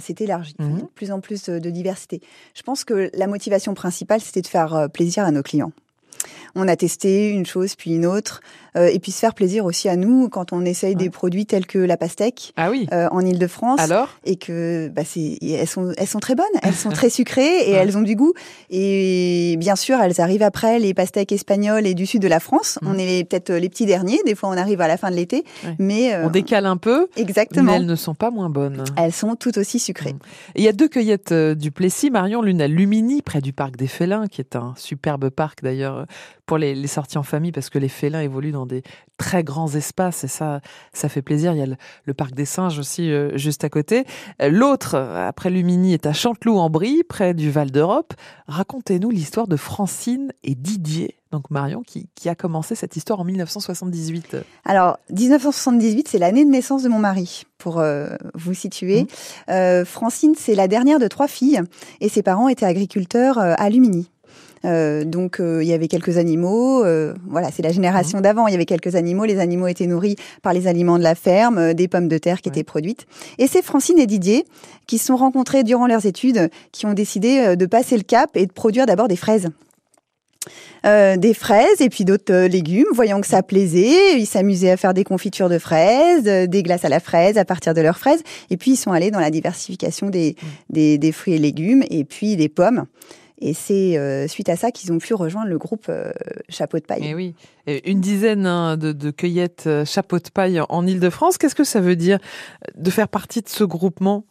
s'est 0.00 0.16
élargie. 0.20 0.54
Mmh. 0.58 0.78
De 0.78 0.82
plus 0.94 1.10
en 1.10 1.20
plus 1.20 1.44
de 1.44 1.70
diversité. 1.70 2.20
Je 2.54 2.62
pense 2.62 2.84
que 2.84 3.10
la 3.14 3.26
motivation 3.26 3.74
principale, 3.74 4.20
c'était 4.20 4.42
de 4.42 4.46
faire 4.46 4.74
euh, 4.74 4.88
plaisir 4.88 5.24
à 5.24 5.30
nos 5.30 5.42
clients. 5.42 5.72
on 6.54 6.68
a 6.68 6.76
testé 6.76 7.30
une 7.30 7.46
chose 7.46 7.74
puis 7.74 7.94
une 7.94 8.06
autre. 8.06 8.40
Euh, 8.76 8.86
et 8.86 8.98
puis 8.98 9.12
se 9.12 9.18
faire 9.18 9.34
plaisir 9.34 9.66
aussi 9.66 9.88
à 9.88 9.96
nous 9.96 10.28
quand 10.28 10.52
on 10.52 10.64
essaye 10.64 10.96
des 10.96 11.10
produits 11.10 11.44
tels 11.44 11.66
que 11.66 11.78
la 11.78 11.96
pastèque 11.96 12.52
ah 12.56 12.70
oui. 12.70 12.86
euh, 12.92 13.08
en 13.10 13.20
Ile-de-France. 13.20 13.80
Alors 13.80 14.08
Et 14.24 14.36
que 14.36 14.88
bah, 14.88 15.02
c'est, 15.04 15.38
elles, 15.42 15.66
sont, 15.66 15.92
elles 15.98 16.06
sont 16.06 16.20
très 16.20 16.34
bonnes, 16.34 16.46
elles 16.62 16.74
sont 16.74 16.88
très 16.90 17.10
sucrées 17.10 17.60
et 17.66 17.72
elles 17.72 17.98
ont 17.98 18.02
du 18.02 18.16
goût. 18.16 18.32
Et 18.70 19.56
bien 19.58 19.76
sûr, 19.76 20.00
elles 20.00 20.20
arrivent 20.20 20.42
après 20.42 20.78
les 20.78 20.94
pastèques 20.94 21.32
espagnoles 21.32 21.86
et 21.86 21.94
du 21.94 22.06
sud 22.06 22.22
de 22.22 22.28
la 22.28 22.40
France. 22.40 22.78
Mm. 22.80 22.88
On 22.88 22.98
est 22.98 23.28
peut-être 23.28 23.52
les 23.52 23.68
petits 23.68 23.86
derniers, 23.86 24.20
des 24.24 24.34
fois 24.34 24.48
on 24.48 24.56
arrive 24.56 24.80
à 24.80 24.88
la 24.88 24.96
fin 24.96 25.10
de 25.10 25.16
l'été. 25.16 25.44
Ouais. 25.64 25.74
Mais 25.78 26.14
euh, 26.14 26.26
On 26.26 26.30
décale 26.30 26.66
un 26.66 26.76
peu, 26.78 27.08
exactement, 27.16 27.72
mais 27.72 27.76
elles 27.76 27.86
ne 27.86 27.96
sont 27.96 28.14
pas 28.14 28.30
moins 28.30 28.48
bonnes. 28.48 28.84
elles 28.96 29.12
sont 29.12 29.36
tout 29.36 29.58
aussi 29.58 29.78
sucrées. 29.78 30.14
Mm. 30.14 30.18
Il 30.56 30.64
y 30.64 30.68
a 30.68 30.72
deux 30.72 30.88
cueillettes 30.88 31.32
euh, 31.32 31.54
du 31.54 31.70
Plessis, 31.70 32.10
Marion, 32.10 32.42
l'une 32.42 32.62
à 32.62 32.68
Lumini, 32.68 33.22
près 33.22 33.40
du 33.40 33.52
parc 33.52 33.76
des 33.76 33.86
Félins, 33.86 34.26
qui 34.28 34.40
est 34.40 34.56
un 34.56 34.72
superbe 34.76 35.28
parc 35.28 35.62
d'ailleurs 35.62 35.98
euh, 35.98 36.04
pour 36.46 36.58
les, 36.58 36.74
les 36.74 36.88
sorties 36.88 37.18
en 37.18 37.22
famille, 37.22 37.52
parce 37.52 37.70
que 37.70 37.78
les 37.78 37.88
félins 37.88 38.20
évoluent 38.20 38.52
dans 38.52 38.61
des 38.66 38.82
très 39.18 39.44
grands 39.44 39.74
espaces 39.74 40.24
et 40.24 40.28
ça, 40.28 40.60
ça 40.92 41.08
fait 41.08 41.22
plaisir. 41.22 41.52
Il 41.52 41.58
y 41.58 41.62
a 41.62 41.66
le, 41.66 41.76
le 42.04 42.14
parc 42.14 42.34
des 42.34 42.44
singes 42.44 42.78
aussi 42.78 43.10
euh, 43.10 43.36
juste 43.36 43.64
à 43.64 43.68
côté. 43.68 44.04
Euh, 44.40 44.48
L'autre, 44.48 44.96
après 44.96 45.50
Lumini, 45.50 45.94
est 45.94 46.06
à 46.06 46.12
Chanteloup-en-Brie, 46.12 47.02
près 47.04 47.34
du 47.34 47.50
Val 47.50 47.70
d'Europe. 47.70 48.14
Racontez-nous 48.46 49.10
l'histoire 49.10 49.48
de 49.48 49.56
Francine 49.56 50.32
et 50.44 50.54
Didier. 50.54 51.16
Donc 51.32 51.50
Marion, 51.50 51.82
qui, 51.82 52.08
qui 52.14 52.28
a 52.28 52.34
commencé 52.34 52.74
cette 52.74 52.94
histoire 52.96 53.18
en 53.20 53.24
1978. 53.24 54.36
Alors, 54.66 54.98
1978, 55.10 56.08
c'est 56.08 56.18
l'année 56.18 56.44
de 56.44 56.50
naissance 56.50 56.82
de 56.82 56.90
mon 56.90 56.98
mari, 56.98 57.44
pour 57.56 57.80
euh, 57.80 58.16
vous 58.34 58.52
situer. 58.52 59.06
Euh, 59.48 59.86
Francine, 59.86 60.34
c'est 60.36 60.54
la 60.54 60.68
dernière 60.68 60.98
de 60.98 61.08
trois 61.08 61.28
filles, 61.28 61.62
et 62.02 62.10
ses 62.10 62.22
parents 62.22 62.48
étaient 62.48 62.66
agriculteurs 62.66 63.38
à 63.38 63.70
Lumini. 63.70 64.11
Euh, 64.64 65.04
donc 65.04 65.40
euh, 65.40 65.62
il 65.62 65.68
y 65.68 65.72
avait 65.72 65.88
quelques 65.88 66.18
animaux, 66.18 66.84
euh, 66.84 67.14
voilà, 67.28 67.50
c'est 67.50 67.62
la 67.62 67.72
génération 67.72 68.20
d'avant. 68.20 68.46
Il 68.46 68.52
y 68.52 68.54
avait 68.54 68.64
quelques 68.64 68.94
animaux, 68.94 69.24
les 69.24 69.38
animaux 69.40 69.66
étaient 69.66 69.86
nourris 69.86 70.16
par 70.42 70.52
les 70.52 70.66
aliments 70.68 70.98
de 70.98 71.02
la 71.02 71.14
ferme, 71.14 71.58
euh, 71.58 71.72
des 71.74 71.88
pommes 71.88 72.08
de 72.08 72.18
terre 72.18 72.40
qui 72.40 72.48
Ouais. 72.48 72.54
étaient 72.54 72.64
produites. 72.64 73.06
Et 73.38 73.46
c'est 73.48 73.62
Francine 73.62 73.98
et 73.98 74.06
Didier 74.06 74.44
qui 74.86 74.98
se 74.98 75.06
sont 75.06 75.16
rencontrés 75.16 75.64
durant 75.64 75.86
leurs 75.86 76.06
études, 76.06 76.48
qui 76.72 76.86
ont 76.86 76.94
décidé 76.94 77.38
euh, 77.40 77.56
de 77.56 77.66
passer 77.66 77.96
le 77.96 78.02
cap 78.04 78.30
et 78.36 78.46
de 78.46 78.52
produire 78.52 78.86
d'abord 78.86 79.08
des 79.08 79.16
fraises. 79.16 79.48
Euh, 80.84 81.16
des 81.16 81.34
fraises 81.34 81.80
et 81.80 81.88
puis 81.88 82.04
d'autres 82.04 82.32
euh, 82.32 82.48
légumes. 82.48 82.86
Voyant 82.92 83.20
que 83.20 83.26
ça 83.28 83.44
plaisait, 83.44 84.18
ils 84.18 84.26
s'amusaient 84.26 84.72
à 84.72 84.76
faire 84.76 84.92
des 84.94 85.04
confitures 85.04 85.48
de 85.48 85.58
fraises, 85.58 86.24
euh, 86.26 86.48
des 86.48 86.64
glaces 86.64 86.84
à 86.84 86.88
la 86.88 86.98
fraise 86.98 87.38
à 87.38 87.44
partir 87.44 87.74
de 87.74 87.80
leurs 87.80 87.98
fraises. 87.98 88.22
Et 88.50 88.56
puis 88.56 88.72
ils 88.72 88.76
sont 88.76 88.90
allés 88.90 89.12
dans 89.12 89.20
la 89.20 89.30
diversification 89.30 90.10
des, 90.10 90.34
des, 90.70 90.98
des 90.98 91.12
fruits 91.12 91.34
et 91.34 91.38
légumes 91.38 91.84
et 91.90 92.04
puis 92.04 92.34
des 92.34 92.48
pommes. 92.48 92.86
Et 93.44 93.54
c'est 93.54 93.98
euh, 93.98 94.28
suite 94.28 94.48
à 94.48 94.56
ça 94.56 94.70
qu'ils 94.70 94.92
ont 94.92 94.98
pu 94.98 95.14
rejoindre 95.14 95.48
le 95.48 95.58
groupe 95.58 95.86
euh, 95.88 96.12
Chapeau 96.48 96.78
de 96.78 96.84
paille. 96.84 97.04
Et 97.04 97.12
oui, 97.12 97.34
une 97.66 98.00
dizaine 98.00 98.46
hein, 98.46 98.76
de, 98.76 99.10
cueillettes 99.10 99.64
euh, 99.66 99.84
chapeau 99.84 100.20
de 100.20 100.28
paille 100.32 100.60
en 100.68 100.86
Ile-de-France. 100.86 101.38
Qu'est-ce 101.38 101.56
que 101.56 101.64
ça 101.64 101.80
veut 101.80 101.96
dire 101.96 102.18
de 102.76 102.90
faire 102.90 103.08
partie 103.08 103.42
de 103.42 103.48
ce 103.48 103.64
groupement? 103.64 104.24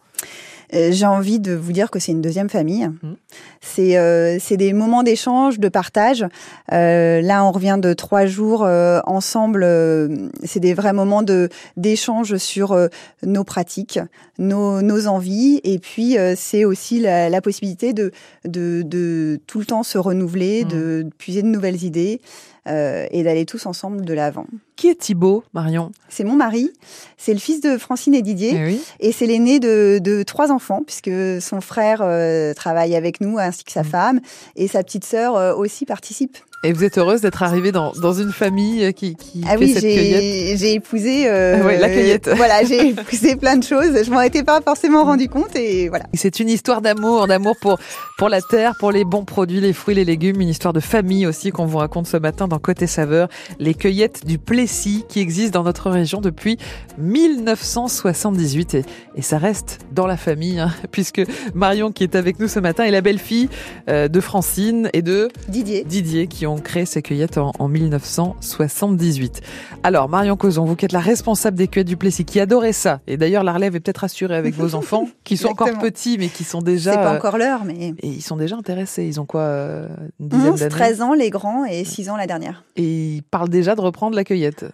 J'ai 0.71 1.05
envie 1.05 1.39
de 1.39 1.53
vous 1.53 1.71
dire 1.71 1.91
que 1.91 1.99
c'est 1.99 2.11
une 2.13 2.21
deuxième 2.21 2.49
famille. 2.49 2.87
Mhm. 2.87 3.15
C'est 3.61 3.97
euh, 3.97 4.37
c'est 4.39 4.57
des 4.57 4.73
moments 4.73 5.03
d'échange, 5.03 5.59
de 5.59 5.69
partage. 5.69 6.25
Euh, 6.71 7.21
là, 7.21 7.43
on 7.45 7.51
revient 7.51 7.77
de 7.81 7.93
trois 7.93 8.25
jours 8.25 8.63
euh, 8.63 8.99
ensemble. 9.05 9.63
euh, 9.63 10.29
c'est 10.43 10.59
des 10.59 10.73
vrais 10.73 10.93
moments 10.93 11.21
de 11.23 11.49
d'échange 11.77 12.37
sur 12.37 12.71
euh, 12.71 12.87
nos 13.23 13.43
pratiques, 13.43 13.99
nos, 14.39 14.81
nos 14.81 15.07
envies, 15.07 15.59
et 15.63 15.77
puis 15.79 16.17
euh, 16.17 16.33
c'est 16.37 16.65
aussi 16.65 16.99
la, 16.99 17.29
la 17.29 17.41
possibilité 17.41 17.93
de, 17.93 18.11
de 18.47 18.81
de 18.83 19.39
tout 19.47 19.59
le 19.59 19.65
temps 19.65 19.83
se 19.83 19.97
renouveler, 19.97 20.63
Mhm. 20.63 20.69
de 20.69 21.09
puiser 21.17 21.41
de 21.41 21.47
nouvelles 21.47 21.83
idées 21.83 22.21
euh, 22.67 23.07
et 23.11 23.23
d'aller 23.23 23.45
tous 23.45 23.65
ensemble 23.65 24.05
de 24.05 24.13
l'avant. 24.13 24.45
Qui 24.75 24.87
est 24.89 24.95
Thibaut, 24.99 25.43
Marion? 25.53 25.91
C'est 26.09 26.23
mon 26.23 26.35
mari, 26.35 26.71
c'est 27.17 27.33
le 27.33 27.39
fils 27.39 27.61
de 27.61 27.77
Francine 27.77 28.13
et 28.15 28.21
Didier. 28.21 28.53
Eh 28.55 28.65
oui. 28.65 28.81
Et 28.99 29.11
c'est 29.11 29.25
l'aîné 29.27 29.59
de, 29.59 29.99
de 30.01 30.23
trois 30.23 30.51
enfants, 30.51 30.81
puisque 30.85 31.11
son 31.41 31.61
frère 31.61 32.01
euh, 32.01 32.53
travaille 32.53 32.95
avec 32.95 33.21
nous, 33.21 33.37
ainsi 33.37 33.63
que 33.63 33.71
sa 33.71 33.81
Mm. 33.81 33.85
femme, 33.85 34.19
et 34.55 34.67
sa 34.67 34.83
petite 34.83 35.05
sœur 35.05 35.35
euh, 35.35 35.53
aussi 35.55 35.85
participe. 35.85 36.37
Et 36.63 36.73
vous 36.73 36.83
êtes 36.83 36.99
heureuse 36.99 37.21
d'être 37.21 37.41
arrivée 37.41 37.71
dans, 37.71 37.91
dans 37.93 38.13
une 38.13 38.31
famille 38.31 38.93
qui, 38.93 39.15
qui 39.15 39.41
ah 39.47 39.53
fait 39.53 39.57
oui, 39.57 39.73
cette 39.73 39.81
cueillette? 39.81 40.59
j'ai 40.59 40.73
épousé... 40.75 41.27
euh, 41.27 41.57
Ah 41.59 41.65
ouais, 41.65 41.79
la 41.79 41.89
cueillette. 41.89 42.29
voilà, 42.35 42.63
j'ai 42.63 42.89
épousé 42.89 43.35
plein 43.35 43.57
de 43.57 43.63
choses. 43.63 44.03
Je 44.05 44.11
m'en 44.11 44.21
étais 44.21 44.43
pas 44.43 44.61
forcément 44.61 45.03
rendu 45.03 45.27
compte, 45.27 45.55
et 45.55 45.89
voilà. 45.89 46.05
C'est 46.13 46.39
une 46.39 46.49
histoire 46.49 46.81
d'amour, 46.81 47.25
d'amour 47.27 47.55
pour, 47.59 47.79
pour 48.19 48.29
la 48.29 48.41
terre, 48.41 48.73
pour 48.79 48.91
les 48.91 49.03
bons 49.05 49.25
produits, 49.25 49.59
les 49.59 49.73
fruits, 49.73 49.95
les 49.95 50.05
légumes, 50.05 50.39
une 50.39 50.49
histoire 50.49 50.73
de 50.73 50.79
famille 50.79 51.25
aussi 51.25 51.49
qu'on 51.49 51.65
vous 51.65 51.79
raconte 51.79 52.05
ce 52.05 52.17
matin 52.17 52.47
dans 52.51 52.59
Côté 52.59 52.85
Saveur, 52.85 53.27
les 53.59 53.73
cueillettes 53.73 54.25
du 54.25 54.37
Plessis 54.37 55.03
qui 55.07 55.19
existent 55.19 55.59
dans 55.59 55.65
notre 55.65 55.89
région 55.89 56.21
depuis 56.21 56.57
1978 56.97 58.75
et, 58.75 58.85
et 59.15 59.21
ça 59.21 59.37
reste 59.37 59.79
dans 59.91 60.05
la 60.05 60.17
famille 60.17 60.59
hein, 60.59 60.71
puisque 60.91 61.21
Marion 61.55 61.91
qui 61.91 62.03
est 62.03 62.15
avec 62.15 62.39
nous 62.39 62.47
ce 62.47 62.59
matin 62.59 62.83
est 62.83 62.91
la 62.91 63.01
belle-fille 63.01 63.49
euh, 63.89 64.07
de 64.07 64.19
Francine 64.19 64.89
et 64.93 65.01
de 65.01 65.29
Didier. 65.47 65.83
Didier 65.83 66.27
qui 66.27 66.45
ont 66.45 66.57
créé 66.57 66.85
ces 66.85 67.01
cueillettes 67.01 67.37
en, 67.37 67.51
en 67.57 67.67
1978. 67.67 69.41
Alors 69.83 70.09
Marion 70.09 70.35
Causon, 70.35 70.65
vous 70.65 70.75
qui 70.75 70.85
êtes 70.85 70.91
la 70.91 70.99
responsable 70.99 71.57
des 71.57 71.67
cueillettes 71.67 71.87
du 71.87 71.97
Plessis, 71.97 72.25
qui 72.25 72.39
adorait 72.39 72.73
ça, 72.73 72.99
et 73.07 73.17
d'ailleurs 73.17 73.43
la 73.43 73.53
relève 73.53 73.75
est 73.75 73.79
peut-être 73.79 74.03
assurée 74.03 74.35
avec 74.35 74.55
vos 74.55 74.75
enfants, 74.81 75.07
qui 75.23 75.37
sont 75.37 75.47
encore 75.47 75.77
petits 75.79 76.17
mais 76.17 76.27
qui 76.27 76.43
sont 76.43 76.61
déjà... 76.61 76.91
C'est 76.91 76.97
pas 76.97 77.13
euh, 77.13 77.17
encore 77.17 77.37
l'heure, 77.37 77.63
mais... 77.65 77.93
et 77.99 78.07
ils 78.07 78.21
sont 78.21 78.35
déjà 78.35 78.55
intéressés. 78.57 79.05
Ils 79.05 79.19
ont 79.19 79.25
quoi 79.25 79.41
euh, 79.41 79.87
Une 80.19 80.27
dizaine 80.27 80.51
11, 80.51 80.59
d'années? 80.59 80.69
13 80.69 81.01
ans 81.01 81.13
les 81.13 81.29
grands 81.29 81.65
et 81.65 81.85
6 81.85 82.09
ans 82.09 82.17
la 82.17 82.27
dernière. 82.27 82.40
Et 82.75 82.83
ils 83.15 83.23
parlent 83.23 83.49
déjà 83.49 83.75
de 83.75 83.81
reprendre 83.81 84.15
la 84.15 84.23
cueillette. 84.23 84.65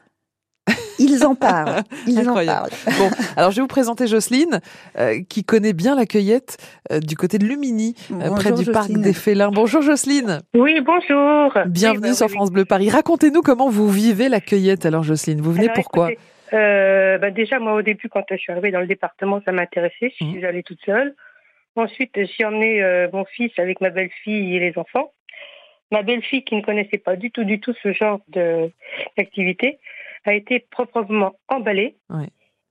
Ils 1.00 1.24
en 1.26 1.36
parlent. 1.36 1.84
Ils 2.08 2.28
en 2.28 2.34
parlent. 2.34 2.72
Bon, 2.98 3.10
alors 3.36 3.52
je 3.52 3.58
vais 3.58 3.62
vous 3.62 3.68
présenter 3.68 4.08
Jocelyne, 4.08 4.62
euh, 4.98 5.22
qui 5.30 5.44
connaît 5.44 5.74
bien 5.74 5.96
la 5.96 6.08
cueillette 6.08 6.58
euh, 6.92 7.00
du 7.00 7.16
côté 7.16 7.38
de 7.38 7.46
Lumini, 7.46 7.94
euh, 8.12 8.32
près 8.36 8.52
du 8.52 8.66
parc 8.66 8.92
des 8.92 9.14
Félins. 9.14 9.52
Bonjour 9.52 9.84
Jocelyne, 9.84 10.40
Oui, 10.56 10.82
bonjour. 10.82 11.54
bienvenue 11.68 12.02
Oui, 12.06 12.10
bah, 12.10 12.14
sur 12.16 12.26
oui, 12.26 12.32
France 12.34 12.52
Bleu 12.52 12.66
Paris. 12.66 12.90
Racontez-nous 12.90 13.42
comment 13.44 13.70
vous 13.70 13.88
vivez 13.90 14.28
la 14.28 14.42
cueillette 14.42 14.88
alors 14.88 15.04
Jocelyne. 15.04 15.40
Vous 15.40 15.52
venez 15.52 15.66
Alors, 15.66 15.76
pourquoi 15.76 16.12
écoutez, 16.14 16.28
euh, 16.54 17.20
bah, 17.20 17.30
Déjà, 17.30 17.60
moi, 17.60 17.76
au 17.76 17.84
début, 17.84 18.10
quand 18.10 18.24
je 18.32 18.38
suis 18.38 18.52
arrivée 18.52 18.72
dans 18.72 18.82
le 18.82 18.88
département, 18.88 19.40
ça 19.46 19.52
m'intéressait. 19.52 20.10
Je 20.20 20.26
suis 20.26 20.26
Mhm. 20.40 20.46
allée 20.46 20.64
toute 20.64 20.80
seule. 20.84 21.14
Ensuite, 21.76 22.16
j'ai 22.36 22.44
emmené 22.44 22.82
euh, 22.82 23.08
mon 23.14 23.24
fils 23.26 23.52
avec 23.60 23.82
ma 23.82 23.92
belle-fille 23.92 24.56
et 24.56 24.60
les 24.60 24.74
enfants. 24.78 25.12
Ma 25.92 26.02
belle-fille, 26.04 26.44
qui 26.44 26.56
ne 26.56 26.62
connaissait 26.62 26.98
pas 26.98 27.16
du 27.16 27.32
tout, 27.32 27.44
du 27.46 27.60
tout 27.60 27.74
ce 27.82 27.94
genre 27.94 28.20
de- 28.30 28.72
d'activité, 29.18 29.80
a 30.26 30.34
été 30.34 30.60
proprement 30.60 31.34
emballée. 31.48 31.96
Ouais. 32.10 32.28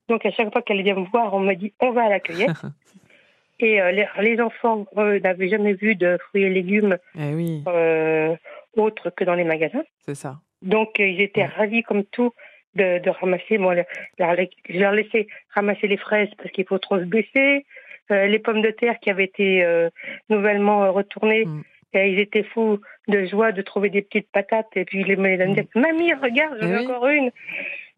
Donc, 0.09 0.27
à 0.27 0.31
chaque 0.31 0.53
fois 0.53 0.63
qu'elle 0.63 0.83
vient 0.83 0.95
me 0.97 1.07
voir, 1.07 1.33
on 1.35 1.41
m'a 1.41 1.55
dit 1.55 1.73
on 1.81 1.91
va 1.93 2.05
à 2.05 2.09
la 2.11 2.21
cueillette. 2.21 2.51
et 3.59 3.81
euh, 3.81 3.91
les, 3.93 4.07
les 4.21 4.41
enfants 4.41 4.87
eux, 4.99 5.19
n'avaient 5.21 5.49
jamais 5.49 5.73
vu 5.73 5.95
de 5.95 6.19
fruits 6.29 6.43
et 6.45 6.51
légumes 6.51 6.99
Eh 7.19 7.35
oui, 7.35 7.65
euh, 7.67 8.37
autres 8.77 9.11
que 9.11 9.25
dans 9.25 9.35
les 9.35 9.45
magasins. 9.45 9.85
c'est 10.01 10.15
ça. 10.15 10.37
Donc, 10.63 11.01
euh, 11.01 11.07
ils 11.07 11.21
étaient 11.23 11.41
Ouais. 11.43 11.47
ravis 11.47 11.83
comme 11.83 12.05
tout 12.05 12.33
de, 12.75 12.99
de 12.99 13.11
ramasser. 13.11 13.57
Moi, 13.57 13.75
je 14.19 14.79
leur 14.79 14.93
laissais 14.93 15.27
ramasser 15.55 15.87
les 15.87 15.97
fraises 15.97 16.29
parce 16.37 16.51
qu'il 16.51 16.67
faut 16.67 16.79
trop 16.79 16.99
se 16.99 17.05
baisser. 17.05 17.65
Euh, 18.13 18.27
les 18.27 18.39
pommes 18.39 18.63
de 18.63 18.71
terre 18.71 18.99
qui 19.01 19.11
avaient 19.11 19.25
été 19.25 19.65
euh, 19.65 19.89
nouvellement 20.29 20.93
retournées, 20.93 21.47
Mm. 21.47 21.63
Et 21.93 22.11
ils 22.11 22.19
étaient 22.19 22.43
fous 22.43 22.81
de 23.09 23.25
joie 23.27 23.53
de 23.53 23.63
trouver 23.63 23.91
des 23.91 24.03
petites 24.03 24.31
patates. 24.31 24.69
Et 24.77 24.85
puis, 24.85 25.01
ils 25.07 25.17
me 25.19 25.47
disaient, 25.47 25.69
Mamie, 25.75 26.13
regarde, 26.15 26.59
j'en 26.61 26.69
Eh 26.69 26.73
ai 26.73 26.77
oui. 26.79 26.85
encore 26.87 27.07
une. 27.09 27.31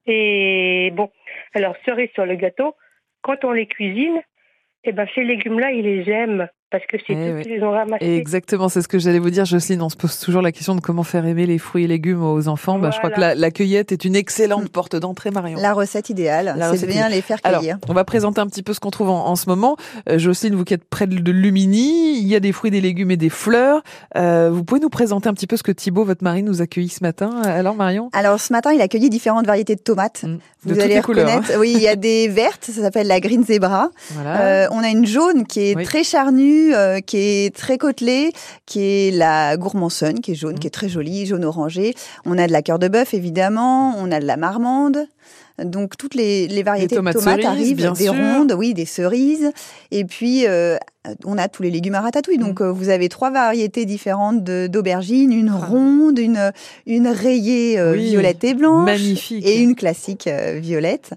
Et 0.06 0.90
bon, 0.94 1.10
alors, 1.54 1.74
cerise 1.84 2.10
sur 2.14 2.24
le 2.26 2.36
gâteau, 2.36 2.74
quand 3.22 3.44
on 3.44 3.52
les 3.52 3.66
cuisine, 3.66 4.20
eh 4.84 4.92
ben, 4.92 5.06
ces 5.14 5.24
légumes-là, 5.24 5.72
ils 5.72 5.84
les 5.84 6.10
aiment 6.10 6.48
parce 6.70 6.84
que 6.86 6.96
c'est 6.98 7.12
Eh 7.14 7.30
eux 7.30 7.36
oui. 7.36 7.42
qui 7.42 7.48
les 7.48 7.62
ont 7.62 7.70
ramassés. 7.70 8.04
Exactement, 8.04 8.68
c'est 8.68 8.82
ce 8.82 8.88
que 8.88 8.98
j'allais 8.98 9.18
vous 9.18 9.30
dire, 9.30 9.44
Jocelyne. 9.44 9.82
On 9.82 9.88
se 9.88 9.96
pose 9.96 10.18
toujours 10.18 10.42
la 10.42 10.52
question 10.52 10.74
de 10.74 10.80
comment 10.80 11.02
faire 11.02 11.24
aimer 11.26 11.46
les 11.46 11.58
fruits 11.58 11.84
et 11.84 11.86
légumes 11.86 12.22
aux 12.22 12.48
enfants. 12.48 12.78
Bah, 12.78 12.90
je 12.92 12.98
crois 12.98 13.10
que 13.10 13.20
la, 13.20 13.34
la 13.34 13.50
cueillette 13.50 13.92
est 13.92 14.04
une 14.04 14.16
excellente 14.16 14.68
porte 14.68 14.96
d'entrée, 14.96 15.30
Marion. 15.30 15.58
La 15.60 15.72
recette 15.72 16.10
idéale, 16.10 16.54
c'est 16.74 16.86
de 16.86 16.90
bien 16.92 17.08
les 17.08 17.20
faire 17.22 17.38
Alors, 17.44 17.60
cueillir. 17.60 17.78
on 17.88 17.94
va 17.94 18.04
présenter 18.04 18.40
un 18.40 18.46
petit 18.46 18.62
peu 18.62 18.74
ce 18.74 18.80
qu'on 18.80 18.90
trouve 18.90 19.10
en, 19.10 19.26
en 19.26 19.36
ce 19.36 19.48
moment. 19.48 19.76
Euh, 20.08 20.18
Jocelyne, 20.18 20.54
vous 20.54 20.64
qui 20.64 20.74
êtes 20.74 20.84
près 20.84 21.06
de, 21.06 21.18
de 21.18 21.32
Lumini, 21.32 22.18
il 22.18 22.26
y 22.28 22.34
a 22.36 22.40
des 22.40 22.52
fruits, 22.52 22.70
des 22.70 22.80
légumes 22.80 23.10
et 23.10 23.16
des 23.16 23.30
fleurs. 23.30 23.82
Euh, 24.16 24.50
vous 24.52 24.64
pouvez 24.64 24.80
nous 24.80 24.90
présenter 24.90 25.28
un 25.28 25.34
petit 25.34 25.46
peu 25.46 25.56
ce 25.56 25.62
que 25.62 25.72
Thibaut, 25.72 26.04
votre 26.04 26.22
mari, 26.24 26.42
nous 26.42 26.60
a 26.60 26.64
accueilli 26.64 26.88
ce 26.90 27.02
matin. 27.02 27.30
Alors, 27.44 27.74
Marion 27.74 28.10
Alors 28.12 28.38
ce 28.40 28.52
matin, 28.52 28.72
il 28.72 28.80
a 28.80 28.88
cueilli 28.88 29.08
différentes 29.10 29.46
variétés 29.46 29.74
de 29.74 29.80
tomates. 29.80 30.22
Mm. 30.24 30.36
De 30.36 30.40
Vous 30.64 30.74
toutes 30.74 30.82
allez 30.82 30.94
les 30.96 31.00
couleurs, 31.02 31.28
hein. 31.28 31.36
reconnaître. 31.36 31.60
Oui, 31.60 31.72
il 31.76 31.80
y 31.82 31.86
a 31.88 31.94
des 31.94 32.26
vertes, 32.28 32.64
ça 32.64 32.82
s'appelle 32.82 33.06
la 33.06 33.20
Green 33.20 33.44
Zebra. 33.44 33.90
Voilà. 34.10 34.40
Euh, 34.42 34.66
on 34.72 34.80
a 34.82 34.88
une 34.88 35.06
jaune 35.06 35.46
qui 35.46 35.60
est 35.70 35.76
Oui. 35.76 35.84
très 35.84 36.02
charnue, 36.02 36.57
euh, 36.74 37.00
qui 37.00 37.16
est 37.18 37.54
très 37.54 37.78
côtelée, 37.78 38.32
qui 38.66 38.80
est 38.82 39.10
la 39.10 39.56
gourmandson, 39.56 40.14
qui 40.22 40.32
est 40.32 40.34
jaune, 40.34 40.54
Mm. 40.54 40.58
qui 40.58 40.66
est 40.66 40.70
très 40.70 40.88
jolie, 40.88 41.26
jaune 41.26 41.44
orangé. 41.44 41.94
On 42.26 42.36
a 42.38 42.46
de 42.46 42.52
la 42.52 42.62
cœur 42.62 42.78
de 42.78 42.88
bœuf 42.88 43.14
évidemment, 43.14 43.94
on 43.98 44.10
a 44.12 44.20
de 44.20 44.26
la 44.26 44.36
marmande. 44.36 45.06
Donc 45.62 45.96
toutes 45.96 46.14
les, 46.14 46.46
les 46.46 46.62
variétés 46.62 46.94
tomates 46.94 47.14
de 47.16 47.18
tomates 47.18 47.40
cerises, 47.42 47.48
arrivent, 47.50 47.76
bien 47.76 47.92
des 47.92 48.04
sûr. 48.04 48.12
rondes, 48.14 48.54
oui, 48.56 48.74
des 48.74 48.84
cerises. 48.86 49.50
Et 49.90 50.04
puis 50.04 50.46
euh, 50.46 50.76
on 51.24 51.36
a 51.36 51.48
tous 51.48 51.64
les 51.64 51.70
légumes 51.72 51.96
à 51.96 52.00
ratatouille. 52.00 52.38
Donc 52.38 52.60
euh, 52.60 52.70
vous 52.70 52.90
avez 52.90 53.08
trois 53.08 53.30
variétés 53.32 53.84
différentes 53.84 54.44
d'aubergines, 54.44 55.32
une 55.32 55.50
Ah. 55.52 55.66
ronde, 55.66 56.18
une 56.20 56.52
une 56.86 57.08
rayée 57.08 57.76
euh, 57.76 57.94
Oui, 57.94 58.10
violette 58.10 58.44
et 58.44 58.54
blanche, 58.54 58.84
Magnifique. 58.84 59.44
et 59.44 59.58
une 59.60 59.74
classique 59.74 60.28
violette. 60.58 61.10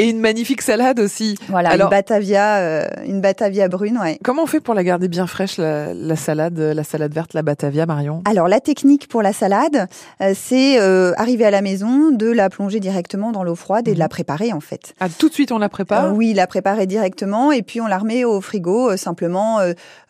Et 0.00 0.08
une 0.10 0.20
magnifique 0.20 0.62
salade 0.62 1.00
aussi. 1.00 1.36
Voilà, 1.48 1.70
Alors- 1.70 1.88
une 1.88 1.90
batavia, 1.90 2.58
euh, 2.58 2.86
une 3.04 3.20
batavia 3.20 3.66
brune, 3.66 3.98
ouais. 4.00 4.16
Comment 4.22 4.44
on 4.44 4.46
fait 4.46 4.60
pour 4.60 4.74
la 4.74 4.84
garder 4.84 5.08
bien 5.08 5.26
fraîche, 5.26 5.56
la, 5.58 5.92
la 5.92 6.14
salade, 6.14 6.56
la 6.56 6.84
salade 6.84 7.12
verte, 7.12 7.34
la 7.34 7.42
batavia, 7.42 7.84
Marion? 7.84 8.22
Alors 8.24 8.46
la 8.46 8.60
technique 8.60 9.08
pour 9.08 9.22
la 9.22 9.32
salade, 9.32 9.88
euh, 10.22 10.34
c'est 10.36 10.80
euh, 10.80 11.12
arriver 11.16 11.44
à 11.46 11.50
la 11.50 11.62
maison, 11.62 12.12
de 12.12 12.30
la 12.30 12.48
plonger 12.48 12.78
directement 12.78 13.32
dans 13.32 13.42
l'eau 13.42 13.56
froide 13.56 13.88
et 13.88 13.90
de 13.90 13.96
Mhm. 13.96 14.00
la 14.00 14.08
préparer 14.08 14.52
en 14.52 14.60
fait. 14.60 14.94
Ah, 15.00 15.08
tout 15.08 15.28
de 15.28 15.34
suite, 15.34 15.50
on 15.50 15.58
la 15.58 15.68
prépare? 15.68 16.04
Euh, 16.04 16.10
oui, 16.12 16.32
la 16.32 16.46
préparer 16.46 16.86
directement 16.86 17.50
et 17.50 17.62
puis 17.62 17.80
on 17.80 17.88
la 17.88 17.98
remet 17.98 18.24
au 18.24 18.40
frigo 18.40 18.96
simplement 18.96 19.58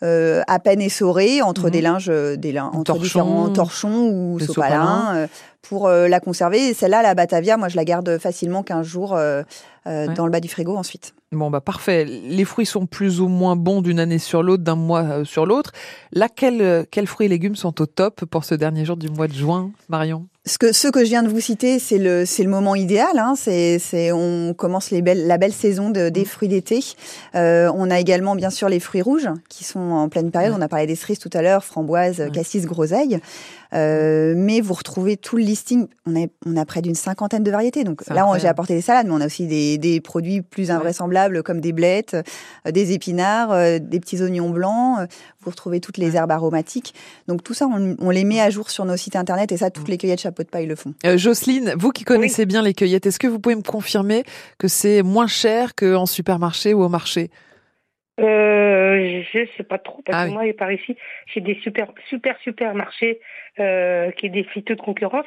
à 0.01 0.59
peine 0.59 0.81
essorée 0.81 1.41
entre 1.41 1.63
Mhm. 1.65 1.69
des 1.71 1.81
linges, 1.81 2.11
des 2.37 2.51
lin- 2.51 2.65
entre 2.73 2.83
Torchons. 2.83 3.01
différents 3.01 3.49
torchons 3.49 4.07
ou 4.11 4.39
sopalins 4.39 4.75
sopalins. 5.15 5.27
Pour 5.61 5.87
euh, 5.87 6.07
la 6.07 6.19
conserver. 6.19 6.69
Et 6.69 6.73
celle-là, 6.73 7.01
la 7.01 7.15
batavia, 7.15 7.57
moi 7.57 7.67
je 7.69 7.75
la 7.75 7.85
garde 7.85 8.17
facilement 8.17 8.63
15 8.63 8.85
jours 8.85 9.15
euh, 9.15 9.43
euh, 9.87 10.07
Ouais. 10.07 10.13
dans 10.13 10.25
le 10.25 10.31
bas 10.31 10.39
du 10.39 10.49
frigo 10.49 10.75
ensuite. 10.75 11.13
Bon, 11.31 11.49
bah 11.51 11.61
parfait. 11.61 12.05
Les 12.05 12.43
fruits 12.45 12.65
sont 12.65 12.85
plus 12.85 13.21
ou 13.21 13.27
moins 13.27 13.55
bons 13.55 13.81
d'une 13.81 13.99
année 13.99 14.17
sur 14.19 14.41
l'autre, 14.43 14.63
d'un 14.63 14.75
mois 14.75 15.23
sur 15.25 15.45
l'autre. 15.45 15.71
Là, 16.11 16.27
quels, 16.27 16.85
quels 16.91 17.05
fruits 17.07 17.25
et 17.27 17.29
légumes 17.29 17.55
sont 17.55 17.81
au 17.81 17.85
top 17.85 18.25
pour 18.25 18.43
ce 18.45 18.55
dernier 18.55 18.83
jour 18.83 18.97
du 18.97 19.09
mois 19.09 19.27
de 19.27 19.33
juin, 19.33 19.71
Marion? 19.89 20.27
Ce 20.45 20.57
que, 20.57 20.71
je 20.73 21.09
viens 21.09 21.21
de 21.21 21.27
vous 21.29 21.39
citer, 21.39 21.77
c'est 21.77 21.99
le, 21.99 22.25
c'est 22.25 22.41
le 22.43 22.49
moment 22.49 22.73
idéal. 22.73 23.17
Hein. 23.19 23.35
C'est, 23.37 23.77
c'est, 23.77 24.11
on 24.11 24.55
commence 24.55 24.89
les 24.89 25.03
belles, 25.03 25.27
la 25.27 25.37
belle 25.37 25.53
saison 25.53 25.91
de, 25.91 26.07
Mm. 26.07 26.11
des 26.11 26.25
fruits 26.25 26.47
d'été. 26.49 26.79
Euh, 27.35 27.71
on 27.75 27.91
a 27.91 27.99
également, 27.99 28.35
bien 28.35 28.49
sûr, 28.49 28.67
les 28.69 28.79
fruits 28.79 29.03
rouges 29.03 29.29
qui 29.49 29.63
sont 29.63 29.79
en 29.79 30.09
pleine 30.09 30.31
période. 30.31 30.51
Ouais. 30.53 30.57
On 30.59 30.61
a 30.63 30.67
parlé 30.67 30.87
des 30.87 30.95
cerises 30.95 31.19
tout 31.19 31.29
à 31.33 31.41
l'heure, 31.43 31.63
framboises, 31.63 32.19
Ouais. 32.21 32.31
cassis, 32.31 32.65
groseilles. 32.65 33.19
Euh, 33.73 34.33
mais 34.35 34.61
vous 34.61 34.73
retrouvez 34.73 35.15
tout 35.17 35.35
le 35.37 35.43
listing. 35.43 35.87
On 36.07 36.15
a, 36.15 36.25
on 36.45 36.57
a 36.57 36.65
près 36.65 36.81
d'une 36.81 36.95
cinquantaine 36.95 37.43
de 37.43 37.51
variétés. 37.51 37.83
Donc 37.83 38.01
là, 38.09 38.25
j'ai 38.39 38.47
apporté 38.47 38.73
des 38.73 38.81
salades, 38.81 39.05
mais 39.07 39.13
on 39.13 39.21
a 39.21 39.25
aussi 39.27 39.45
des, 39.47 39.77
des 39.77 40.01
produits 40.01 40.41
plus 40.41 40.65
Ouais. 40.69 40.71
invraisemblables 40.71 41.43
comme 41.43 41.61
des 41.61 41.71
blettes, 41.71 42.15
euh, 42.67 42.71
des 42.71 42.93
épinards, 42.93 43.51
euh, 43.51 43.77
des 43.79 43.99
petits 43.99 44.21
oignons 44.21 44.49
blancs. 44.49 45.07
Vous 45.41 45.51
retrouvez 45.51 45.79
toutes 45.79 45.97
les 45.97 46.11
Ouais. 46.11 46.17
herbes 46.17 46.31
aromatiques. 46.31 46.93
Donc 47.27 47.43
tout 47.43 47.53
ça, 47.53 47.67
on, 47.67 47.95
on 47.99 48.09
les 48.09 48.23
met 48.23 48.41
à 48.41 48.49
jour 48.49 48.69
sur 48.71 48.85
nos 48.85 48.97
sites 48.97 49.15
internet 49.15 49.51
et 49.51 49.57
ça, 49.57 49.69
toutes 49.69 49.87
les 49.87 49.97
cueillettes 49.97 50.21
chapeau 50.21 50.43
de 50.43 50.47
paille 50.49 50.65
le 50.65 50.75
font. 50.75 50.93
Euh, 51.05 51.17
Jocelyne, 51.17 51.73
vous 51.77 51.91
qui 51.91 52.03
connaissez 52.03 52.45
bien 52.45 52.61
les 52.63 52.73
cueillettes, 52.73 53.05
est-ce 53.05 53.19
que 53.19 53.27
vous 53.27 53.39
pouvez 53.39 53.55
me 53.55 53.61
confirmer 53.61 54.23
que 54.57 54.67
c'est 54.67 55.03
moins 55.03 55.27
cher 55.27 55.75
qu'en 55.75 56.05
supermarché 56.07 56.73
ou 56.73 56.81
au 56.83 56.89
marché? 56.89 57.29
Euh, 58.19 59.23
je 59.33 59.47
sais 59.57 59.63
pas 59.63 59.77
trop 59.77 60.01
parce 60.05 60.17
Ah 60.17 60.25
que 60.25 60.29
oui. 60.29 60.33
moi, 60.35 60.53
par 60.57 60.71
ici, 60.71 60.95
j'ai 61.27 61.41
des 61.41 61.55
super 61.63 61.91
super 62.09 62.35
supermarchés 62.43 63.19
euh, 63.59 64.11
qui 64.11 64.29
défient 64.29 64.63
toute 64.63 64.81
concurrence, 64.81 65.25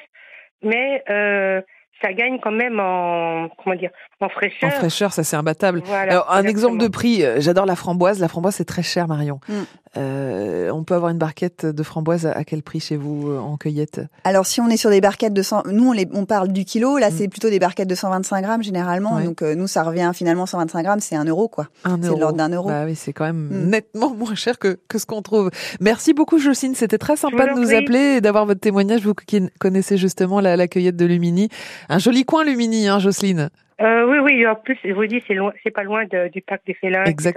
mais 0.63 1.03
euh, 1.09 1.61
ça 2.03 2.13
gagne 2.13 2.39
quand 2.41 2.53
même 2.53 2.81
en 2.81 3.49
comment 3.49 3.77
dire 3.77 3.91
en 4.21 4.29
fraîcheur. 4.29 4.69
En 4.69 4.73
fraîcheur, 4.73 5.13
ça 5.13 5.25
c'est 5.25 5.37
imbattable. 5.37 5.81
Voilà, 5.85 6.13
Alors, 6.13 6.33
un 6.33 6.45
exemple 6.45 6.79
de 6.79 6.89
prix, 6.89 7.25
euh, 7.25 7.41
j'adore 7.41 7.67
la 7.67 7.77
framboise. 7.77 8.21
La 8.21 8.29
framboise, 8.29 8.55
c'est 8.57 8.65
très 8.65 8.83
cher, 8.83 9.09
Marion. 9.09 9.41
Mm. 9.49 9.63
Euh, 9.99 10.71
on 10.71 10.85
peut 10.85 10.95
avoir 10.95 11.11
une 11.11 11.19
barquette 11.19 11.67
de 11.67 11.83
framboise 11.83 12.27
à 12.27 12.33
à 12.33 12.45
quel 12.45 12.63
prix 12.63 12.81
chez 12.81 12.97
vous 12.97 13.29
euh, 13.31 13.39
en 13.39 13.57
cueillette? 13.59 14.01
Alors, 14.25 14.47
si 14.47 14.61
on 14.61 14.69
est 14.69 14.77
sur 14.79 14.89
des 14.91 15.01
barquettes 15.03 15.35
de 15.35 15.43
100, 15.43 15.65
nous, 15.71 15.91
on, 15.91 15.93
les, 15.93 16.09
on 16.15 16.25
parle 16.25 16.49
du 16.49 16.65
kilo. 16.65 16.97
Là, 16.99 17.11
Mm. 17.11 17.13
c'est 17.15 17.29
plutôt 17.29 17.51
des 17.51 17.59
barquettes 17.59 17.89
de 17.89 17.95
125 17.95 18.41
grammes 18.43 18.63
généralement. 18.63 19.17
Ouais. 19.17 19.25
Donc, 19.25 19.43
euh, 19.43 19.55
nous, 19.55 19.67
ça 19.67 19.83
revient 19.83 20.11
finalement 20.15 20.47
125 20.47 20.83
grammes, 20.83 21.01
c'est 21.01 21.15
un 21.15 21.25
euro, 21.25 21.47
quoi. 21.49 21.69
Un 21.85 21.97
C'est 21.97 22.03
de 22.03 22.07
euro. 22.09 22.19
l'ordre 22.21 22.39
d'un 22.39 22.49
euro. 22.49 22.69
Bah 22.69 22.85
oui, 22.87 22.95
c'est 22.95 23.13
quand 23.13 23.25
même 23.27 23.49
Mm. 23.51 23.69
nettement 23.69 24.15
moins 24.15 24.35
cher 24.35 24.59
que, 24.59 24.79
que 24.89 24.99
ce 24.99 25.05
qu'on 25.07 25.21
trouve. 25.23 25.51
Merci 25.81 26.15
beaucoup, 26.15 26.39
Jocelyne. 26.39 26.75
C'était 26.75 26.99
très 26.99 27.17
sympa 27.17 27.47
de 27.47 27.61
nous 27.61 27.67
prie. 27.67 27.77
appeler 27.77 28.17
et 28.17 28.21
d'avoir 28.23 28.47
votre 28.47 28.61
témoignage. 28.61 29.03
Vous 29.03 29.15
qui 29.15 29.43
connaissez 29.61 29.99
justement 29.99 30.41
la, 30.41 30.57
la 30.57 30.69
cueillette 30.69 30.97
de 30.97 31.05
Lumini. 31.05 31.49
Un 31.91 31.99
joli 31.99 32.25
coin, 32.25 32.45
Lumini, 32.45 32.89
hein, 32.89 32.99
Jocelyne? 32.99 33.51
Euh, 33.81 34.07
oui, 34.09 34.19
oui. 34.25 34.47
En 34.47 34.55
plus, 34.55 34.79
je 34.85 34.93
vous 34.93 35.07
dis, 35.07 35.23
c'est 35.29 35.35
loin, 35.35 35.53
c'est 35.65 35.71
pas 35.71 35.83
loin 35.83 36.05
de- 36.05 36.29
du 36.31 36.41
parc 36.41 36.63
des 36.67 36.75
félins. 36.75 37.05
etc. 37.05 37.33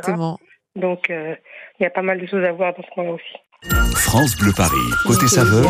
Donc, 0.76 1.10
euh, 1.10 1.36
il 1.80 1.84
y 1.84 1.86
a 1.86 1.90
pas 1.90 2.02
mal 2.02 2.20
de 2.20 2.26
choses 2.26 2.44
à 2.44 2.52
voir 2.52 2.74
dans 2.76 2.84
ce 2.84 2.90
coin-là 2.92 3.12
aussi. 3.12 3.36
France 3.70 4.36
Bleu 4.38 4.52
Paris. 4.56 4.76
Côté 5.06 5.28
saveur, 5.28 5.66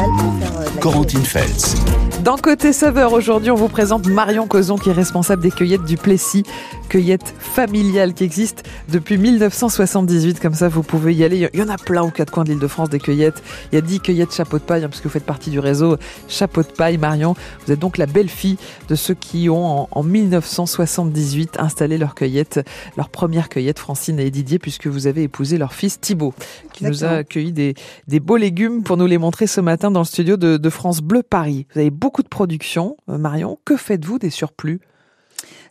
Corentine 0.81 1.23
Feltz. 1.23 1.75
Dans 2.23 2.37
Côté 2.37 2.73
Saveur, 2.73 3.13
aujourd'hui, 3.13 3.51
on 3.51 3.55
vous 3.55 3.67
présente 3.67 4.07
Marion 4.07 4.47
Cozon, 4.47 4.77
qui 4.77 4.89
est 4.89 4.93
responsable 4.93 5.43
des 5.43 5.51
cueillettes 5.51 5.83
du 5.83 5.95
Plessis, 5.95 6.43
cueillette 6.89 7.35
familiale 7.37 8.13
qui 8.15 8.23
existe 8.23 8.63
depuis 8.89 9.17
1978. 9.17 10.39
Comme 10.39 10.55
ça, 10.55 10.67
vous 10.69 10.81
pouvez 10.81 11.13
y 11.13 11.23
aller. 11.23 11.47
Il 11.53 11.59
y 11.59 11.63
en 11.63 11.69
a 11.69 11.77
plein 11.77 12.01
aux 12.01 12.09
quatre 12.09 12.31
coins 12.31 12.43
de 12.43 12.49
l'île 12.49 12.59
de 12.59 12.67
France 12.67 12.89
des 12.89 12.99
cueillettes. 12.99 13.43
Il 13.71 13.75
y 13.75 13.77
a 13.77 13.81
10 13.81 13.99
cueillettes 13.99 14.33
chapeau 14.33 14.57
de 14.57 14.63
paille, 14.63 14.83
hein, 14.83 14.89
parce 14.89 15.01
que 15.01 15.07
vous 15.07 15.13
faites 15.13 15.25
partie 15.25 15.51
du 15.51 15.59
réseau 15.59 15.97
Chapeau 16.27 16.63
de 16.63 16.67
paille. 16.67 16.97
Marion, 16.97 17.35
vous 17.65 17.73
êtes 17.73 17.79
donc 17.79 17.97
la 17.97 18.07
belle-fille 18.07 18.57
de 18.89 18.95
ceux 18.95 19.13
qui 19.13 19.49
ont, 19.49 19.81
en, 19.81 19.87
en 19.91 20.03
1978, 20.03 21.57
installé 21.59 21.97
leur 21.99 22.15
cueillette, 22.15 22.59
leur 22.97 23.09
première 23.09 23.49
cueillette, 23.49 23.77
Francine 23.77 24.19
et 24.19 24.31
Didier, 24.31 24.57
puisque 24.57 24.87
vous 24.87 25.05
avez 25.05 25.23
épousé 25.23 25.57
leur 25.59 25.73
fils 25.73 25.99
Thibaut, 25.99 26.33
qui 26.73 26.85
nous 26.85 26.89
a 26.89 26.91
Exactement. 26.93 27.19
accueilli 27.19 27.51
des, 27.51 27.75
des 28.07 28.19
beaux 28.19 28.37
légumes 28.37 28.83
pour 28.83 28.97
nous 28.97 29.07
les 29.07 29.17
montrer 29.17 29.47
ce 29.47 29.61
matin 29.61 29.91
dans 29.91 30.01
le 30.01 30.05
studio 30.05 30.37
de, 30.37 30.57
de 30.57 30.69
France 30.69 31.01
Bleu 31.01 31.23
Paris. 31.23 31.67
Vous 31.73 31.79
avez 31.79 31.91
beaucoup 31.91 32.23
de 32.23 32.27
production, 32.27 32.97
euh, 33.09 33.17
Marion. 33.17 33.59
Que 33.65 33.77
faites-vous 33.77 34.19
des 34.19 34.29
surplus? 34.29 34.81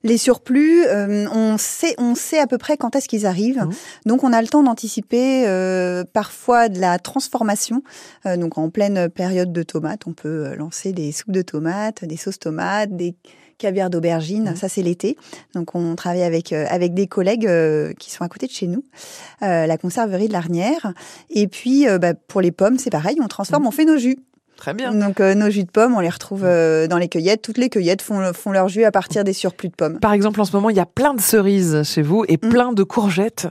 Les 0.05 0.19
surplus, 0.19 0.85
euh, 0.85 1.27
on 1.33 1.57
sait, 1.57 1.95
on 1.97 2.15
sait 2.15 2.39
à 2.39 2.47
peu 2.47 2.59
près 2.59 2.77
quand 2.77 2.95
est-ce 2.95 3.09
qu'ils 3.09 3.25
arrivent. 3.25 3.65
Mhm. 3.65 3.73
Donc, 4.05 4.23
on 4.23 4.35
a 4.35 4.43
le 4.43 4.49
temps 4.49 4.63
d'anticiper 4.63 5.49
euh, 5.49 6.05
parfois 6.13 6.69
de 6.69 6.79
la 6.79 6.99
transformation. 6.99 7.83
Euh, 8.27 8.37
donc, 8.37 8.59
en 8.59 8.69
pleine 8.69 9.09
période 9.09 9.51
de 9.51 9.63
tomates, 9.63 10.07
on 10.07 10.13
peut 10.13 10.55
lancer 10.57 10.93
des 10.93 11.11
soupes 11.11 11.33
de 11.33 11.41
tomates, 11.41 12.05
des 12.05 12.19
sauces 12.19 12.39
tomates, 12.39 12.95
des 12.95 13.15
caviar 13.59 13.91
d'aubergine. 13.91 14.51
Mhm. 14.51 14.57
Ça, 14.57 14.69
c'est 14.69 14.83
l'été. 14.83 15.17
Donc, 15.55 15.75
on 15.75 15.95
travaille 15.97 16.23
avec 16.23 16.53
euh, 16.53 16.67
avec 16.69 16.95
des 16.95 17.07
collègues 17.07 17.47
euh, 17.47 17.93
qui 17.99 18.11
sont 18.11 18.25
à 18.25 18.29
côté 18.29 18.47
de 18.47 18.53
chez 18.53 18.67
nous, 18.67 18.85
euh, 19.43 19.67
la 19.67 19.77
conserverie 19.79 20.29
de 20.29 20.33
l'Arnière. 20.33 20.93
Et 21.31 21.49
puis, 21.49 21.87
bah, 22.01 22.15
pour 22.15 22.41
les 22.41 22.53
pommes, 22.53 22.79
c'est 22.79 22.91
pareil. 22.91 23.17
On 23.23 23.29
transforme, 23.29 23.63
Mhm. 23.63 23.69
on 23.69 23.73
fait 23.73 23.85
nos 23.85 23.97
jus. 23.99 24.19
Très 24.57 24.73
bien. 24.73 24.95
Donc, 24.95 25.21
euh, 25.21 25.35
nos 25.35 25.51
jus 25.51 25.65
de 25.65 25.71
pommes, 25.71 25.95
on 25.97 26.01
les 26.01 26.09
retrouve 26.09 26.43
euh, 26.45 26.87
dans 26.87 26.97
les 26.97 27.09
cueillettes. 27.09 27.43
Toutes 27.43 27.59
les 27.59 27.69
cueillettes 27.69 28.03
font, 28.03 28.33
font 28.33 28.53
leur 28.53 28.69
jus 28.69 28.85
à 28.85 28.93
partir 28.93 29.25
des 29.25 29.33
surplus 29.33 29.69
de 29.69 29.75
pommes. 29.75 29.99
Par 29.99 30.13
exemple, 30.13 30.41
en 30.41 30.45
ce 30.45 30.53
moment, 30.53 30.71
il 30.71 30.77
y 30.77 30.81
a 30.81 30.87
plein 30.87 31.13
de 31.13 31.21
cerises 31.21 31.83
chez 31.83 32.03
vous 32.03 32.25
et 32.29 32.39
plein 32.39 32.73
de 32.73 32.83
courgettes. 32.85 33.49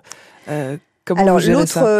Euh, 0.50 0.78
comment 1.06 1.22
Alors 1.22 1.40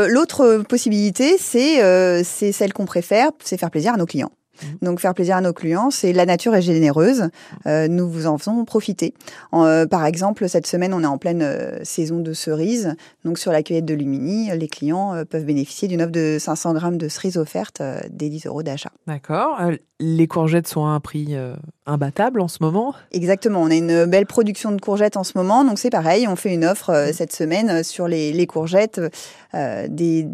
l'autre 0.08 0.64
possibilité, 0.68 1.38
c'est 1.38 2.24
c'est 2.24 2.52
celle 2.54 2.74
qu'on 2.74 2.86
préfère, 2.86 3.30
c'est 3.44 3.58
faire 3.58 3.72
plaisir 3.72 3.94
à 3.94 3.98
nos 3.98 4.06
clients. 4.06 4.32
Mhm. 4.62 4.78
Donc 4.82 5.00
faire 5.00 5.14
plaisir 5.14 5.36
à 5.38 5.42
nos 5.42 5.54
clients, 5.54 5.90
c'est 5.92 6.14
la 6.14 6.26
nature 6.26 6.54
est 6.56 6.62
généreuse. 6.62 7.30
Euh, 7.66 7.88
nous 7.88 8.10
vous 8.10 8.28
en 8.28 8.38
faisons 8.38 8.64
profiter. 8.66 9.14
En, 9.52 9.66
euh, 9.66 9.86
par 9.86 10.06
exemple, 10.06 10.48
cette 10.48 10.68
semaine, 10.68 10.94
on 10.94 11.02
est 11.02 11.08
en 11.08 11.18
pleine 11.18 11.42
euh, 11.42 11.80
saison 11.84 12.20
de 12.20 12.34
cerises. 12.34 12.96
Donc 13.26 13.40
sur 13.40 13.52
la 13.52 13.64
cueillette 13.64 13.86
de 13.86 13.94
Lumini, 13.94 14.50
les 14.56 14.68
clients 14.68 15.14
peuvent 15.30 15.46
bénéficier 15.46 15.88
d'une 15.88 16.02
offre 16.02 16.12
de 16.12 16.38
500 16.40 16.74
grammes 16.74 16.98
de 16.98 17.08
cerises 17.08 17.38
offertes 17.38 17.82
des 18.10 18.30
10 18.30 18.46
euros 18.48 18.64
d'achat. 18.64 18.92
D'accord. 19.08 19.60
Les 20.00 20.28
courgettes 20.28 20.68
sont 20.68 20.86
à 20.86 20.90
un 20.90 21.00
prix 21.00 21.36
imbattable 21.86 22.42
en 22.42 22.48
ce 22.48 22.58
moment? 22.62 22.94
Exactement, 23.12 23.62
on 23.62 23.70
a 23.70 23.76
une 23.76 24.06
belle 24.06 24.26
production 24.26 24.72
de 24.72 24.80
courgettes 24.82 25.18
en 25.18 25.24
ce 25.24 25.38
moment, 25.38 25.64
donc 25.64 25.80
c'est 25.80 25.90
pareil, 25.90 26.28
on 26.28 26.36
fait 26.36 26.54
une 26.54 26.66
offre 26.66 26.92
Mhm. 26.92 27.14
cette 27.14 27.34
semaine 27.34 27.84
sur 27.84 28.08
les, 28.08 28.34
les 28.34 28.48
courgettes, 28.48 29.00
des 29.54 30.28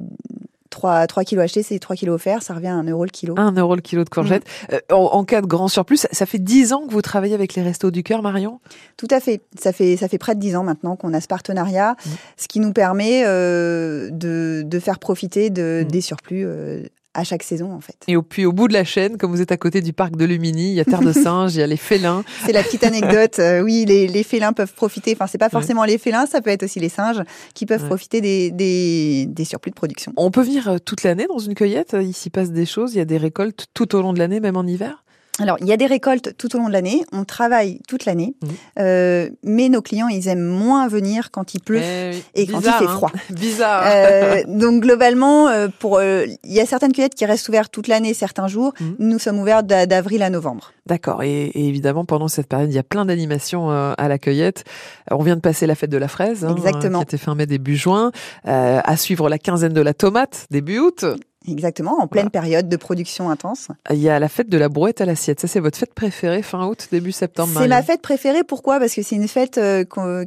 3, 0.70 1.08
3 1.08 1.24
kilos 1.24 1.44
achetés, 1.46 1.64
c'est 1.64 1.80
3 1.80 1.96
kilos 1.96 2.16
offerts, 2.16 2.44
ça 2.44 2.54
revient 2.54 2.68
à 2.68 2.74
1 2.76 2.84
euro 2.84 3.04
le 3.04 3.10
kilo. 3.10 3.34
Un 3.38 3.52
euro 3.54 3.76
le 3.76 3.82
kilo 3.82 4.04
de 4.04 4.10
courgettes. 4.10 4.44
Mm. 4.70 4.74
Euh, 4.76 4.80
en, 4.96 5.04
en 5.14 5.24
cas 5.24 5.42
de 5.42 5.48
grand 5.48 5.68
surplus, 5.68 5.98
ça, 5.98 6.08
ça 6.12 6.26
fait 6.26 6.38
10 6.40 6.74
ans 6.74 6.86
que 6.88 6.92
vous 6.92 7.02
travaillez 7.02 7.34
avec 7.36 7.56
les 7.56 7.62
Restos 7.64 7.92
du 7.92 8.04
Cœur, 8.04 8.22
Marion? 8.22 8.60
Tout 8.98 9.08
à 9.12 9.20
fait, 9.20 9.42
ça 9.60 9.72
fait, 9.74 9.98
ça 9.98 10.08
fait 10.08 10.18
près 10.18 10.36
de 10.36 10.40
10 10.40 10.56
ans 10.56 10.64
maintenant 10.64 10.96
qu'on 10.96 11.14
a 11.14 11.22
ce 11.22 11.28
partenariat, 11.28 11.96
Mhm. 12.06 12.12
ce 12.38 12.48
qui 12.48 12.60
nous 12.60 12.74
permet 12.74 13.24
euh, 13.26 14.10
de, 14.12 14.64
de 14.66 14.80
faire 14.80 15.00
profiter 15.00 15.50
de, 15.50 15.82
Mhm. 15.84 15.92
des 15.92 16.02
surplus 16.02 16.46
euh, 16.46 16.84
à 17.14 17.24
chaque 17.24 17.44
saison 17.44 17.74
en 17.74 17.82
fait. 17.82 17.96
Et 18.08 18.16
au, 18.16 18.22
puis 18.22 18.46
au 18.46 18.52
bout 18.54 18.68
de 18.68 18.74
la 18.74 18.84
chaîne, 18.84 19.18
comme 19.18 19.32
vous 19.32 19.42
êtes 19.42 19.52
à 19.52 19.58
côté 19.58 19.82
du 19.82 19.94
parc 19.94 20.16
de 20.16 20.26
Lumini, 20.26 20.70
il 20.70 20.76
y 20.76 20.80
a 20.80 20.86
Terre 20.86 21.02
de 21.02 21.12
Singe, 21.12 21.56
il 21.56 21.60
y 21.60 21.64
a 21.64 21.68
les 21.68 21.76
félins. 21.78 22.24
C'est 22.46 22.52
la 22.54 22.62
petite 22.64 22.84
anecdote. 22.84 23.40
euh, 23.40 23.62
oui, 23.62 23.86
les, 23.88 24.08
les 24.08 24.24
félins 24.24 24.54
peuvent 24.54 24.74
profiter. 24.74 25.14
Enfin, 25.14 25.26
c'est 25.28 25.38
pas 25.40 25.50
forcément 25.50 25.84
les 25.86 25.98
félins, 25.98 26.26
ça 26.28 26.42
peut 26.42 26.50
être 26.52 26.64
aussi 26.64 26.80
les 26.80 26.90
singes 26.90 27.22
qui 27.56 27.66
peuvent 27.66 27.82
Ouais. 27.82 27.88
profiter 27.88 28.22
des, 28.22 28.52
des, 28.52 29.26
des 29.28 29.46
surplus 29.46 29.72
de 29.72 29.76
production. 29.76 30.14
On 30.18 30.32
peut 30.32 30.44
venir 30.44 30.68
euh, 30.70 30.78
toute 30.78 31.04
l'année 31.04 31.26
dans 31.28 31.40
une 31.40 31.56
cueillette, 31.56 31.96
il 32.00 32.14
s'y 32.14 32.30
passe 32.30 32.52
des 32.52 32.66
choses, 32.66 32.94
il 32.94 32.98
y 32.98 33.02
a 33.02 33.06
des 33.06 33.18
récoltes 33.18 33.68
tout 33.74 33.96
au 33.96 34.02
long 34.02 34.14
de 34.14 34.20
l'année, 34.20 34.40
même 34.40 34.58
en 34.58 34.64
hiver? 34.68 35.04
Alors, 35.40 35.58
il 35.62 35.68
y 35.68 35.72
a 35.74 35.78
des 35.78 35.86
récoltes 35.86 36.36
tout 36.38 36.56
au 36.56 36.60
long 36.60 36.68
de 36.68 36.74
l'année. 36.74 37.04
On 37.12 37.24
travaille 37.26 37.80
toute 37.88 38.06
l'année. 38.06 38.36
Mhm. 38.44 38.50
Euh, 38.80 39.30
mais 39.44 39.70
nos 39.70 39.82
clients, 39.82 40.08
ils 40.08 40.28
aiment 40.28 40.44
moins 40.46 40.88
venir 40.88 41.32
quand 41.32 41.54
il 41.54 41.62
pleut 41.62 41.82
Eh 41.82 42.12
et 42.36 42.48
quand 42.48 42.60
il 42.60 42.64
fait 42.64 42.86
hein. 42.86 42.88
froid. 42.88 43.12
Bizarre. 43.30 43.84
Euh, 43.86 44.44
donc 44.48 44.82
globalement, 44.82 45.48
euh, 45.48 45.68
pour 45.80 45.98
euh, 45.98 46.26
il 46.44 46.54
y 46.54 46.60
a 46.60 46.66
certaines 46.66 46.92
cueillettes 46.94 47.16
qui 47.16 47.26
restent 47.26 47.48
ouvertes 47.50 47.72
toute 47.72 47.88
l'année, 47.88 48.14
certains 48.14 48.48
jours. 48.48 48.74
Mhm. 48.80 48.96
Nous 49.00 49.20
sommes 49.20 49.40
ouverts 49.40 49.64
d'a- 49.64 49.86
d'avril 49.86 50.22
à 50.24 50.30
novembre. 50.30 50.72
D'accord. 50.86 51.24
Et, 51.24 51.46
et 51.46 51.68
évidemment, 51.68 52.06
pendant 52.06 52.28
cette 52.28 52.48
période, 52.48 52.72
il 52.72 52.76
y 52.76 52.80
a 52.80 52.84
plein 52.84 53.06
d'animations 53.06 53.72
euh, 53.72 53.94
à 53.98 54.08
la 54.08 54.18
cueillette. 54.18 54.64
On 55.12 55.22
vient 55.24 55.36
de 55.36 55.42
passer 55.42 55.68
la 55.68 55.76
fête 55.76 55.90
de 55.92 55.98
la 55.98 56.08
fraise, 56.08 56.44
hein, 56.46 56.56
Exactement. 56.56 57.00
qui 57.00 57.04
était 57.04 57.18
fin 57.18 57.36
mai, 57.36 57.46
début 57.46 57.76
juin. 57.76 58.12
Euh, 58.48 58.82
à 58.84 58.98
suivre 58.98 59.30
la 59.30 59.38
quinzaine 59.38 59.74
de 59.74 59.82
la 59.82 59.94
tomate, 59.94 60.48
début 60.50 60.80
août. 60.80 61.06
Exactement, 61.52 62.00
en 62.00 62.08
pleine 62.08 62.30
période 62.30 62.70
de 62.70 62.78
production 62.78 63.30
intense. 63.30 63.70
Il 63.90 63.98
y 64.00 64.10
a 64.10 64.20
la 64.20 64.30
fête 64.30 64.50
de 64.50 64.58
la 64.58 64.70
brouette 64.70 65.02
à 65.02 65.06
l'assiette. 65.06 65.40
Ça, 65.40 65.48
c'est 65.48 65.60
votre 65.60 65.78
fête 65.78 65.94
préférée, 65.94 66.42
fin 66.42 66.66
août, 66.68 66.88
début 66.92 67.12
septembre. 67.12 67.54
C'est 67.58 67.68
ma 67.68 67.82
fête 67.82 68.02
préférée. 68.02 68.44
Pourquoi? 68.44 68.80
Parce 68.80 68.94
que 68.94 69.02
c'est 69.02 69.16
une 69.16 69.28
fête 69.28 69.58
euh, 69.58 69.84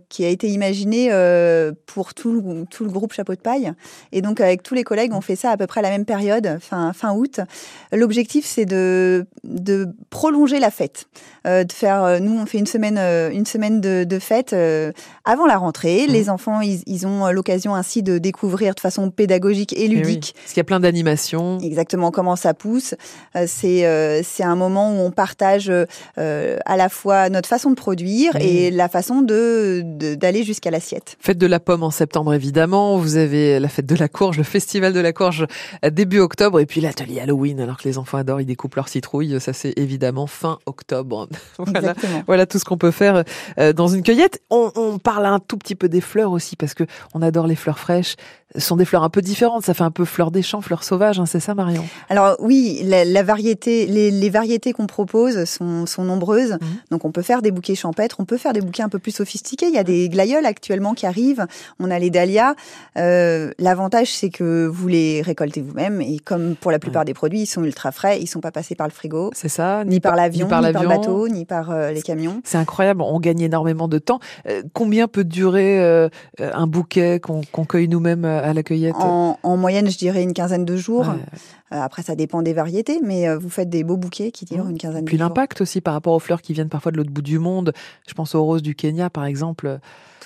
qui 0.09 0.25
a 0.25 0.29
été 0.29 0.49
imaginée 0.49 1.09
euh, 1.12 1.73
pour 1.87 2.14
tout 2.14 2.33
le, 2.33 2.64
tout 2.67 2.85
le 2.85 2.91
groupe 2.91 3.12
Chapeau 3.12 3.35
de 3.35 3.41
paille. 3.41 3.73
Et 4.11 4.23
donc, 4.23 4.41
avec 4.41 4.62
tous 4.62 4.75
les 4.75 4.85
collègues, 4.85 5.12
on 5.14 5.21
fait 5.21 5.37
ça 5.37 5.50
à 5.50 5.57
peu 5.57 5.67
près 5.67 5.81
à 5.81 5.83
la 5.83 5.91
même 5.91 6.05
période, 6.05 6.59
fin, 6.61 6.93
fin 6.93 7.12
août. 7.12 7.41
L'objectif, 7.93 8.45
c'est 8.47 8.67
de, 8.67 9.26
de 9.45 9.88
prolonger 10.11 10.59
la 10.59 10.71
fête. 10.71 11.07
Euh, 11.47 11.64
de 11.64 11.73
faire, 11.73 12.21
nous, 12.21 12.38
on 12.38 12.47
fait 12.47 12.59
une 12.59 12.67
semaine, 12.67 12.99
une 13.33 13.47
semaine 13.47 13.81
de, 13.81 14.05
de 14.05 14.19
fête 14.19 14.55
avant 15.25 15.47
la 15.47 15.57
rentrée. 15.57 16.07
Mhm. 16.07 16.12
Les 16.12 16.31
enfants, 16.31 16.61
ils, 16.61 16.83
ils 16.87 17.07
ont 17.07 17.31
l'occasion 17.31 17.75
ainsi 17.75 18.02
de 18.02 18.19
découvrir 18.19 18.75
de 18.75 18.81
façon 18.81 19.11
pédagogique 19.11 19.73
et 19.73 19.85
Eh 19.85 19.88
oui, 19.88 19.97
ludique 19.97 20.35
Parce 20.37 20.49
qu'il 20.49 20.59
y 20.59 20.61
a 20.61 20.64
plein 20.64 20.81
d'animations. 20.81 21.12
Exactement 21.62 22.11
comment 22.11 22.37
ça 22.37 22.54
pousse. 22.54 22.95
Euh, 23.37 23.45
c'est 23.47 23.87
euh, 23.87 24.23
c'est 24.23 24.42
un 24.42 24.57
moment 24.57 24.90
où 24.92 25.00
on 25.00 25.11
partage 25.11 25.71
euh, 25.71 26.57
à 26.64 26.76
la 26.76 26.88
fois 26.88 27.28
notre 27.28 27.49
façon 27.49 27.71
de 27.71 27.75
produire 27.75 28.37
et 28.37 28.71
la 28.71 28.88
façon 28.88 29.23
de 29.23 29.83
de- 29.85 30.14
d'aller 30.14 30.45
jusqu'à 30.45 30.71
l'assiette. 30.71 31.16
Fête 31.21 31.38
de 31.38 31.47
la 31.47 31.61
pomme 31.61 31.83
en 31.83 31.90
septembre, 31.90 32.35
évidemment. 32.35 32.97
Vous 32.99 33.16
avez 33.16 33.59
la 33.61 33.69
fête 33.69 33.87
de 33.87 33.97
la 33.97 34.09
courge, 34.09 34.37
le 34.38 34.45
festival 34.45 34.92
de 34.92 35.00
la 35.00 35.12
courge 35.12 35.47
début 35.90 36.19
octobre. 36.19 36.61
Et 36.61 36.66
puis 36.66 36.81
l'atelier 36.81 37.21
Halloween, 37.21 37.61
alors 37.61 37.76
que 37.78 37.88
les 37.88 37.99
enfants 37.99 38.19
adorent, 38.19 38.40
ils 38.40 38.47
découpent 38.47 38.76
leurs 38.76 38.88
citrouilles. 38.88 39.40
Ça, 39.40 39.52
c'est 39.52 39.73
évidemment 39.76 40.26
fin 40.26 40.59
octobre. 40.66 41.28
voilà. 41.59 41.95
Voilà 42.26 42.47
tout 42.47 42.59
ce 42.59 42.64
qu'on 42.64 42.78
peut 42.78 42.90
faire 42.90 43.25
dans 43.75 43.88
une 43.88 44.02
cueillette. 44.02 44.40
On, 44.50 44.71
on 44.76 44.99
parle 44.99 45.26
un 45.26 45.38
tout 45.38 45.57
petit 45.57 45.75
peu 45.75 45.88
des 45.88 46.00
fleurs 46.00 46.33
aussi 46.33 46.57
parce 46.57 46.75
que 46.75 46.85
on 47.14 47.23
adore 47.23 47.47
les 47.47 47.57
fleurs 47.57 47.78
fraîches. 47.78 48.16
Sont 48.59 48.76
des 48.76 48.85
fleurs 48.85 49.02
un 49.02 49.09
peu 49.11 49.23
différentes. 49.23 49.64
Ça 49.64 49.75
fait 49.75 49.85
un 49.85 49.90
peu 49.90 50.04
fleurs 50.04 50.30
des 50.30 50.42
champs, 50.42 50.61
fleurs 50.61 50.85
sauvages. 50.85 51.18
hein, 51.18 51.26
c'est 51.26 51.40
ça, 51.40 51.54
Marion? 51.54 51.85
Alors 52.11 52.37
oui, 52.38 52.80
la, 52.85 53.04
la 53.04 53.23
variété, 53.23 53.87
les, 53.87 54.11
les 54.11 54.30
variétés 54.30 54.73
qu'on 54.73 54.87
propose 54.87 55.44
sont, 55.44 55.87
sont 55.87 56.04
nombreuses. 56.04 56.52
Mhm. 56.52 56.59
Donc 56.90 57.04
on 57.04 57.12
peut 57.12 57.23
faire 57.23 57.40
des 57.42 57.50
bouquets 57.50 57.75
champêtres, 57.75 58.16
on 58.18 58.25
peut 58.25 58.37
faire 58.37 58.52
des 58.52 58.61
bouquets 58.61 58.82
un 58.82 58.88
peu 58.88 58.99
plus 58.99 59.12
sophistiqués. 59.12 59.66
Il 59.68 59.75
y 59.75 59.78
a 59.78 59.85
des 59.85 60.09
glaïeuls 60.09 60.44
actuellement 60.47 60.92
qui 60.94 61.06
arrivent. 61.06 61.47
On 61.80 61.90
a 61.90 61.99
les 61.99 62.11
dahlias. 62.11 62.54
Euh, 62.99 63.50
L'avantage 63.59 64.12
c'est 64.12 64.30
que 64.30 64.66
vous 64.66 64.88
les 64.88 65.23
récoltez 65.23 65.61
vous-même 65.62 66.00
et 66.00 66.18
comme 66.18 66.54
pour 66.56 66.71
la 66.71 66.78
plupart 66.78 67.04
des 67.04 67.14
produits, 67.14 67.42
ils 67.42 67.47
sont 67.47 67.64
ultra 67.64 67.92
frais, 67.92 68.21
ils 68.21 68.26
sont 68.26 68.40
pas 68.40 68.50
passés 68.50 68.75
par 68.75 68.87
le 68.87 68.92
frigo. 68.92 69.30
C'est 69.35 69.49
ça 69.49 69.85
Ni 69.85 70.00
par 70.00 70.16
l'avion, 70.16 70.47
ni 70.47 70.50
par, 70.50 70.62
le 70.62 70.73
bateau, 70.73 71.28
ni 71.28 71.44
par 71.44 71.71
euh, 71.71 71.90
les 71.90 72.02
camions. 72.02 72.40
C'est 72.44 72.59
incroyable, 72.59 73.02
on 73.02 73.18
gagne 73.21 73.40
énormément 73.40 73.88
de 73.88 73.99
temps. 73.99 74.21
Euh, 74.49 74.62
combien 74.73 75.09
peut 75.09 75.25
durer 75.25 75.62
un 76.40 76.66
bouquet 76.66 77.21
qu'on 77.21 77.64
cueille 77.64 77.88
nous-mêmes 77.88 78.25
à 78.42 78.52
la 78.52 78.62
cueillette 78.62 78.94
En, 78.99 79.38
en 79.42 79.56
moyenne, 79.56 79.88
je 79.90 79.96
dirais 79.99 80.22
une 80.22 80.34
quinzaine 80.34 80.64
de 80.64 80.76
jours. 80.76 81.08
Ouais. 81.08 81.76
Euh, 81.76 81.80
après, 81.80 82.02
ça 82.02 82.14
dépend 82.14 82.42
des 82.42 82.52
variétés, 82.52 83.00
mais 83.02 83.28
euh, 83.28 83.38
vous 83.38 83.49
faites 83.49 83.70
des 83.70 83.84
beaux 83.84 83.96
bouquets 83.96 84.30
qui 84.30 84.44
durent 84.44 84.68
une 84.68 84.78
quinzaine 84.78 85.04
Puis 85.04 85.16
de 85.16 85.20
jours. 85.22 85.28
l'impact 85.30 85.61
aussi 85.62 85.80
par 85.80 85.94
rapport 85.94 86.12
aux 86.14 86.18
fleurs 86.20 86.42
qui 86.42 86.52
viennent 86.52 86.68
parfois 86.68 86.92
de 86.92 86.96
l'autre 86.99 87.11
bout 87.11 87.22
du 87.22 87.38
monde. 87.38 87.72
Je 88.06 88.14
pense 88.14 88.34
aux 88.34 88.42
roses 88.44 88.62
du 88.62 88.75
Kenya, 88.75 89.08
par 89.11 89.25
exemple. 89.25 89.78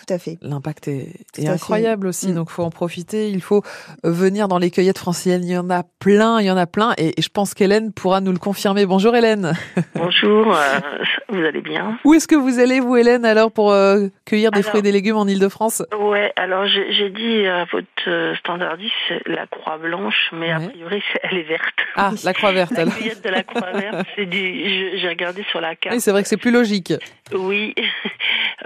Tout 0.06 0.12
à 0.14 0.18
fait. 0.18 0.38
L'impact 0.42 0.86
est, 0.88 1.48
incroyable 1.48 2.06
aussi, 2.06 2.28
Mm. 2.28 2.34
donc 2.34 2.50
faut 2.50 2.62
en 2.62 2.70
profiter. 2.70 3.28
Il 3.30 3.40
faut 3.42 3.62
euh, 4.04 4.10
venir 4.12 4.46
dans 4.46 4.58
les 4.58 4.70
cueillettes 4.70 4.98
franciliennes. 4.98 5.42
Il 5.44 5.50
y 5.50 5.58
en 5.58 5.68
a 5.70 5.82
plein, 5.98 6.38
il 6.40 6.46
y 6.46 6.50
en 6.50 6.56
a 6.56 6.66
plein, 6.66 6.92
et, 6.98 7.18
et 7.18 7.22
je 7.22 7.28
pense 7.28 7.54
qu'Hélène 7.54 7.92
pourra 7.92 8.20
nous 8.20 8.30
le 8.32 8.38
confirmer. 8.38 8.86
Bonjour 8.86 9.16
Hélène. 9.16 9.52
Bonjour, 9.94 10.54
euh, 10.54 10.78
vous 11.28 11.38
allez 11.40 11.60
bien? 11.62 11.98
Où 12.04 12.14
est-ce 12.14 12.28
que 12.28 12.36
vous 12.36 12.58
allez, 12.60 12.78
vous 12.80 12.96
Hélène, 12.96 13.24
alors 13.24 13.50
pour 13.50 13.72
euh, 13.72 14.06
cueillir 14.24 14.50
des 14.50 14.58
Alors- 14.58 14.68
fruits 14.68 14.80
et 14.80 14.82
des 14.82 14.92
légumes 14.92 15.16
en 15.16 15.26
Ile-de-France 15.26 15.82
Ouais, 16.00 16.32
alors 16.36 16.66
j'ai 16.66 16.92
j'ai 16.92 17.10
dit 17.10 17.46
à 17.46 17.64
votre 17.72 18.05
euh, 18.06 18.34
standardiste 18.36 18.94
c'est 19.08 19.26
la 19.26 19.46
croix 19.46 19.78
blanche, 19.78 20.30
mais 20.32 20.50
a 20.50 20.60
priori 20.60 21.02
elle 21.22 21.38
est 21.38 21.42
verte. 21.42 21.74
Ah, 21.96 22.10
la 22.24 22.32
croix 22.34 22.52
verte. 22.52 22.72
La 22.72 22.86
cueillette 22.86 23.24
de 23.24 23.30
la 23.30 23.42
croix 23.42 23.72
verte, 23.72 24.06
c'est 24.16 24.26
du. 24.26 24.98
J'ai 24.98 25.08
regardé 25.08 25.44
sur 25.50 25.60
la 25.60 25.76
carte. 25.76 25.94
Oui, 25.94 26.00
c'est 26.00 26.10
vrai 26.10 26.22
que 26.22 26.28
c'est 26.28 26.36
plus 26.36 26.50
logique. 26.50 26.92
Oui, 27.32 27.74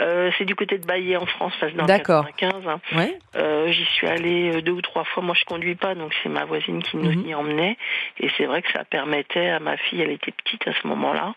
Euh, 0.01 0.31
c'est 0.39 0.45
du 0.47 0.55
côté 0.55 0.79
de 0.79 0.87
Baillet 0.87 1.17
en 1.17 1.27
France, 1.27 1.53
parce 1.61 1.73
que 1.73 1.77
dans 1.77 1.85
le 1.85 1.89
D'accord. 1.89 2.25
95. 2.39 2.67
hein. 2.69 2.81
Ouais. 2.97 3.19
Euh, 3.37 3.71
J'y 3.71 3.85
suis 3.85 4.07
allée 4.07 4.57
euh, 4.57 4.63
deux 4.63 4.73
ou 4.73 4.81
trois 4.81 5.05
fois. 5.05 5.23
Moi, 5.23 5.35
je 5.39 5.45
conduis 5.45 5.75
pas, 5.75 5.95
donc 5.95 6.13
c'est 6.23 6.29
ma 6.31 6.45
voisine 6.47 6.83
qui 6.83 6.97
nous 6.97 7.11
Mhm. 7.13 7.27
y 7.29 7.35
emmenait. 7.35 7.77
Et 8.19 8.29
c'est 8.39 8.47
vrai 8.47 8.63
que 8.63 8.73
ça 8.73 8.85
permettait 8.85 9.49
à 9.51 9.61
ma 9.61 9.77
fille, 9.77 10.01
elle 10.01 10.11
était 10.11 10.33
petite 10.33 10.67
à 10.67 10.73
ce 10.81 10.87
moment-là, 10.87 11.35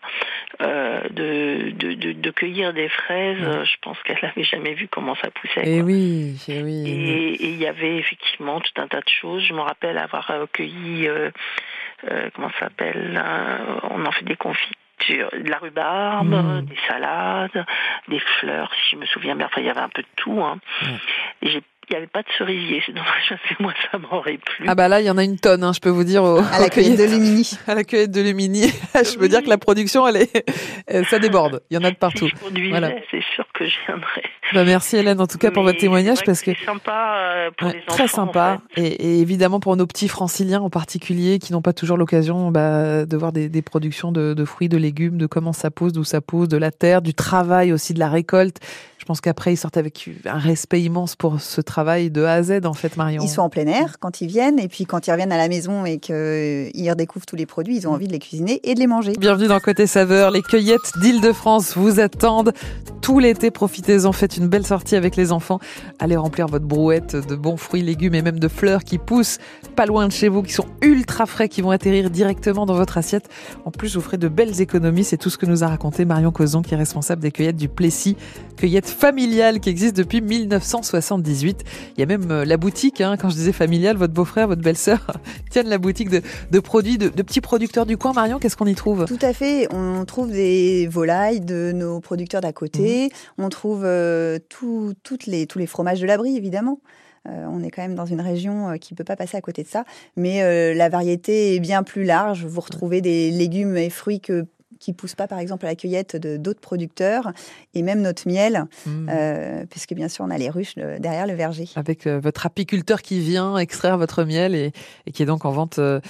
euh, 0.62 1.00
de, 1.10 1.70
de, 1.72 1.92
de, 1.94 2.12
de 2.12 2.30
cueillir 2.30 2.72
des 2.72 2.88
fraises. 2.88 3.38
Je 3.64 3.76
pense 3.82 4.00
qu'elle 4.02 4.18
n'avait 4.22 4.44
jamais 4.44 4.72
vu 4.74 4.88
comment 4.88 5.14
ça 5.16 5.30
poussait. 5.30 5.60
Et 5.68 5.76
quoi. 5.78 5.86
oui, 5.86 6.36
et 6.48 6.62
oui. 6.62 6.84
Et 6.88 7.44
il 7.44 7.56
y 7.56 7.66
avait 7.66 7.96
effectivement 7.98 8.60
tout 8.60 8.80
un 8.80 8.88
tas 8.88 9.00
de 9.00 9.08
choses. 9.08 9.44
Je 9.46 9.52
me 9.52 9.60
rappelle 9.60 9.98
avoir 9.98 10.30
cueilli, 10.52 11.06
comment 12.34 12.50
ça 12.58 12.60
s'appelle 12.60 13.22
On 13.90 14.04
en 14.06 14.12
fait 14.12 14.24
des 14.24 14.36
de 15.08 15.48
la 15.50 15.58
rhubarbe, 15.58 16.28
Mm. 16.28 16.60
des 16.66 16.76
salades, 16.88 17.66
des 18.08 18.20
fleurs, 18.40 18.70
si 18.88 18.96
je 18.96 19.00
me 19.00 19.06
souviens 19.06 19.34
bien. 19.36 19.46
Enfin, 19.46 19.60
il 19.60 19.66
y 19.66 19.70
avait 19.70 19.80
un 19.80 19.88
peu 19.88 20.02
de 20.02 20.08
tout. 20.16 20.40
Hein. 20.42 20.58
J'ai- 21.42 21.62
il 21.90 21.92
n'y 21.92 21.96
avait 21.98 22.06
pas 22.06 22.22
de 22.22 22.28
cerisier, 22.38 22.82
c'est 22.86 22.92
dommage, 22.92 23.06
parce 23.28 23.42
que 23.42 23.62
moi 23.62 23.74
ça 23.92 23.98
m'aurait 23.98 24.38
plu. 24.38 24.64
Ah 24.66 24.74
bah 24.74 24.88
là, 24.88 25.02
il 25.02 25.06
y 25.06 25.10
en 25.10 25.18
a 25.18 25.22
une 25.24 25.38
tonne, 25.38 25.62
hein, 25.62 25.72
je 25.74 25.80
peux 25.80 25.90
vous 25.90 26.04
dire. 26.04 26.24
Au, 26.24 26.38
À 26.38 26.58
la 26.58 26.70
cueillette 26.70 26.98
de. 26.98 27.04
Lumini. 27.04 27.58
À 27.66 27.74
la 27.74 27.84
cueillette 27.84 28.10
de 28.10 28.22
Lumini. 28.22 28.62
je 28.94 29.18
peux 29.18 29.28
dire 29.28 29.42
que 29.42 29.50
la 29.50 29.58
production, 29.58 30.06
elle 30.08 30.16
est, 30.16 31.04
ça 31.04 31.18
déborde. 31.18 31.60
Il 31.70 31.74
y 31.74 31.78
en 31.78 31.84
a 31.84 31.90
de 31.90 31.96
partout. 31.96 32.26
Si 32.28 32.34
je 32.34 32.42
conduisais, 32.42 32.70
Voilà. 32.70 32.90
c'est 33.10 33.22
sûr 33.34 33.43
que 33.54 33.64
je. 33.66 33.76
Bah 34.52 34.64
merci 34.64 34.96
Hélène, 34.96 35.20
en 35.20 35.26
tout 35.26 35.38
cas 35.38 35.50
pour 35.50 35.62
Mais 35.64 35.70
votre 35.70 35.80
témoignage, 35.80 36.18
parce 36.26 36.42
que 36.42 36.52
c'est 36.54 36.64
sympa 36.66 37.14
euh, 37.16 37.50
pour 37.56 37.68
Ouais, 37.68 37.74
les 37.74 37.80
enfants. 37.80 37.94
très 37.94 38.04
en 38.04 38.08
sympa 38.08 38.60
fait. 38.74 38.82
et, 38.82 38.86
et 39.16 39.20
évidemment 39.20 39.58
pour 39.60 39.76
nos 39.76 39.86
petits 39.86 40.08
franciliens 40.08 40.60
en 40.60 40.70
particulier 40.70 41.38
qui 41.38 41.52
n'ont 41.52 41.62
pas 41.62 41.72
toujours 41.72 41.96
l'occasion 41.96 42.50
bah, 42.50 43.06
de 43.06 43.16
voir 43.16 43.32
des, 43.32 43.48
des 43.48 43.62
productions 43.62 44.12
de, 44.12 44.34
de 44.34 44.44
fruits, 44.44 44.68
de 44.68 44.76
légumes, 44.76 45.16
de 45.16 45.26
comment 45.26 45.52
ça 45.52 45.70
pousse, 45.70 45.92
d'où 45.92 46.04
ça 46.04 46.20
pousse, 46.20 46.48
de 46.48 46.56
la 46.58 46.70
terre, 46.70 47.00
du 47.00 47.14
travail 47.14 47.72
aussi, 47.72 47.94
de 47.94 47.98
la 48.00 48.08
récolte. 48.10 48.58
Je 49.04 49.06
pense 49.06 49.20
qu'après 49.20 49.52
ils 49.52 49.58
sortent 49.58 49.76
avec 49.76 50.08
un 50.24 50.38
respect 50.38 50.80
immense 50.80 51.14
pour 51.14 51.38
ce 51.38 51.60
travail 51.60 52.10
de 52.10 52.22
A 52.22 52.32
à 52.32 52.42
Z 52.42 52.64
en 52.64 52.72
fait 52.72 52.96
Marion. 52.96 53.22
Ils 53.22 53.28
sont 53.28 53.42
en 53.42 53.50
plein 53.50 53.66
air 53.66 53.98
quand 54.00 54.22
ils 54.22 54.28
viennent, 54.28 54.58
et 54.58 54.66
puis 54.66 54.86
quand 54.86 55.06
ils 55.06 55.10
reviennent 55.10 55.30
à 55.30 55.36
la 55.36 55.48
maison 55.48 55.84
et 55.84 55.98
qu'ils 55.98 56.88
redécouvrent 56.88 57.26
tous 57.26 57.36
les 57.36 57.44
produits, 57.44 57.76
ils 57.76 57.86
ont 57.86 57.92
envie 57.92 58.06
de 58.06 58.12
les 58.12 58.18
cuisiner 58.18 58.60
et 58.64 58.74
de 58.74 58.80
les 58.80 58.86
manger. 58.86 59.12
Bienvenue 59.18 59.46
dans 59.46 59.60
Côté 59.60 59.86
Saveur. 59.86 60.30
Les 60.30 60.40
cueillettes 60.40 60.98
d'Île-de-France 61.02 61.76
vous 61.76 62.00
attendent 62.00 62.54
tout 63.02 63.18
l'été. 63.18 63.50
Profitez-en, 63.50 64.12
faites 64.12 64.38
une 64.38 64.48
belle 64.48 64.64
sortie 64.64 64.96
avec 64.96 65.16
les 65.16 65.32
enfants. 65.32 65.58
Allez 65.98 66.16
remplir 66.16 66.46
votre 66.46 66.64
brouette 66.64 67.14
de 67.14 67.36
bons 67.36 67.58
fruits, 67.58 67.82
légumes 67.82 68.14
et 68.14 68.22
même 68.22 68.38
de 68.38 68.48
fleurs 68.48 68.84
qui 68.84 68.96
poussent 68.96 69.36
pas 69.76 69.84
loin 69.84 70.06
de 70.06 70.12
chez 70.12 70.30
vous, 70.30 70.42
qui 70.42 70.54
sont 70.54 70.64
ultra 70.80 71.26
frais, 71.26 71.50
qui 71.50 71.60
vont 71.60 71.72
atterrir 71.72 72.08
directement 72.08 72.64
dans 72.64 72.76
votre 72.76 72.96
assiette. 72.96 73.28
En 73.66 73.70
plus, 73.70 73.96
vous 73.96 74.00
ferez 74.00 74.16
de 74.16 74.28
belles 74.28 74.62
économies. 74.62 75.04
C'est 75.04 75.18
tout 75.18 75.28
ce 75.28 75.36
que 75.36 75.44
nous 75.44 75.62
a 75.62 75.68
raconté 75.68 76.06
Marion 76.06 76.32
Cozon, 76.32 76.62
qui 76.62 76.72
est 76.72 76.78
responsable 76.78 77.20
des 77.20 77.32
cueillettes 77.32 77.56
du 77.56 77.68
Plessis, 77.68 78.16
cueillette 78.56 78.93
familiale 78.94 79.60
qui 79.60 79.68
existe 79.70 79.96
depuis 79.96 80.20
1978. 80.20 81.64
Il 81.96 82.00
y 82.00 82.02
a 82.02 82.06
même 82.06 82.30
euh, 82.30 82.44
la 82.44 82.56
boutique, 82.56 83.00
hein, 83.00 83.16
quand 83.18 83.28
je 83.28 83.34
disais 83.34 83.52
familiale, 83.52 83.96
votre 83.96 84.12
beau-frère, 84.14 84.48
votre 84.48 84.62
belle-sœur 84.62 85.06
tiennent 85.50 85.68
la 85.68 85.78
boutique 85.78 86.08
de, 86.10 86.22
de 86.50 86.60
produits, 86.60 86.98
de, 86.98 87.08
de 87.08 87.22
petits 87.22 87.40
producteurs 87.40 87.86
du 87.86 87.96
coin. 87.96 88.12
Marion, 88.12 88.38
qu'est-ce 88.38 88.56
qu'on 88.56 88.66
y 88.66 88.74
trouve? 88.74 89.04
Tout 89.06 89.18
à 89.20 89.32
fait. 89.32 89.66
On 89.72 90.04
trouve 90.04 90.30
des 90.30 90.86
volailles 90.86 91.40
de 91.40 91.72
nos 91.74 92.00
producteurs 92.00 92.40
d'à 92.40 92.52
côté. 92.52 93.10
On 93.38 93.48
trouve 93.48 93.82
euh, 93.84 94.38
tout- 94.48 94.94
toutes 95.02 95.26
les, 95.26 95.46
tous 95.46 95.58
les 95.58 95.66
fromages 95.66 96.00
de 96.00 96.06
l'abri, 96.06 96.36
évidemment. 96.36 96.80
Euh, 97.26 97.46
on 97.48 97.62
est 97.62 97.70
quand 97.70 97.80
même 97.80 97.94
dans 97.94 98.04
une 98.04 98.20
région 98.20 98.68
euh, 98.68 98.76
qui 98.76 98.92
ne 98.92 98.98
peut 98.98 99.04
pas 99.04 99.16
passer 99.16 99.36
à 99.36 99.40
côté 99.40 99.62
de 99.62 99.68
ça. 99.68 99.84
Mais 100.16 100.42
euh, 100.42 100.74
la 100.74 100.90
variété 100.90 101.54
est 101.54 101.60
bien 101.60 101.82
plus 101.82 102.04
large. 102.04 102.44
Vous 102.44 102.60
retrouvez 102.60 103.00
des 103.00 103.30
légumes 103.30 103.78
et 103.78 103.88
fruits 103.88 104.20
que 104.20 104.44
qui 104.84 104.92
poussent 104.92 105.14
pas, 105.14 105.26
par 105.26 105.38
exemple, 105.38 105.64
à 105.66 105.70
la 105.70 105.74
cueillette 105.76 106.16
de 106.16 106.36
d'autres 106.36 106.60
producteurs, 106.60 107.32
et 107.74 107.82
même 107.82 108.02
notre 108.02 108.28
miel, 108.28 108.64
Mmh. 108.86 109.08
euh, 109.10 109.64
puisque 109.70 109.94
bien 109.94 110.08
sûr, 110.08 110.24
on 110.26 110.30
a 110.30 110.38
les 110.38 110.50
ruches 110.50 110.74
euh, 110.78 110.98
derrière 110.98 111.26
le 111.26 111.34
verger. 111.34 111.66
avec 111.76 112.06
euh, 112.06 112.20
votre 112.20 112.44
apiculteur 112.46 113.00
qui 113.02 113.20
vient 113.20 113.56
extraire 113.56 113.96
votre 113.98 114.24
miel 114.24 114.54
et, 114.54 114.72
et 115.06 115.12
qui 115.12 115.22
est 115.22 115.26
donc 115.26 115.44
en 115.44 115.52
vente 115.52 115.78
euh, 115.78 116.00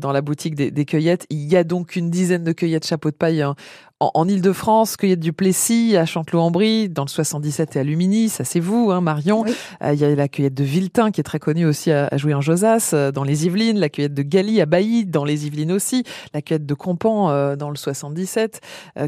dans 0.00 0.12
la 0.12 0.22
boutique 0.22 0.54
des, 0.54 0.70
des 0.70 0.84
cueillettes. 0.84 1.26
Il 1.30 1.44
y 1.52 1.56
a 1.56 1.64
donc 1.64 1.96
une 1.96 2.10
dizaine 2.10 2.44
de 2.44 2.52
cueillettes 2.52 2.86
chapeau 2.86 3.10
de 3.10 3.16
paille 3.16 3.42
hein, 3.42 3.54
en, 4.00 4.28
Ile-de-France, 4.28 4.96
cueillette 4.96 5.20
du 5.20 5.32
Plessis, 5.32 5.96
à 5.96 6.04
Chanteloup-en-Brie, 6.04 6.88
dans 6.88 7.04
le 7.04 7.08
77 7.08 7.76
et 7.76 7.78
à 7.78 7.84
Lumini, 7.84 8.28
ça 8.28 8.44
c'est 8.44 8.60
vous, 8.60 8.90
hein, 8.90 9.00
Marion. 9.00 9.44
Il 9.82 9.94
y 9.94 10.04
a 10.04 10.14
la 10.14 10.28
cueillette 10.28 10.54
de 10.54 10.64
Viltin, 10.64 11.10
qui 11.10 11.20
est 11.20 11.24
très 11.24 11.38
connue 11.38 11.64
aussi 11.64 11.90
à, 11.90 12.14
jouer 12.16 12.34
en 12.34 12.40
Josas, 12.40 12.94
dans 13.14 13.24
les 13.24 13.46
Yvelines, 13.46 13.78
la 13.78 13.88
cueillette 13.88 14.14
de 14.14 14.22
Galie 14.22 14.60
à 14.60 14.66
Bailly, 14.66 15.06
dans 15.06 15.24
les 15.24 15.46
Yvelines 15.46 15.72
aussi, 15.72 16.04
la 16.32 16.42
cueillette 16.42 16.66
de 16.66 16.74
Compan 16.74 17.56
dans 17.56 17.70
le 17.70 17.76
77, 17.76 18.60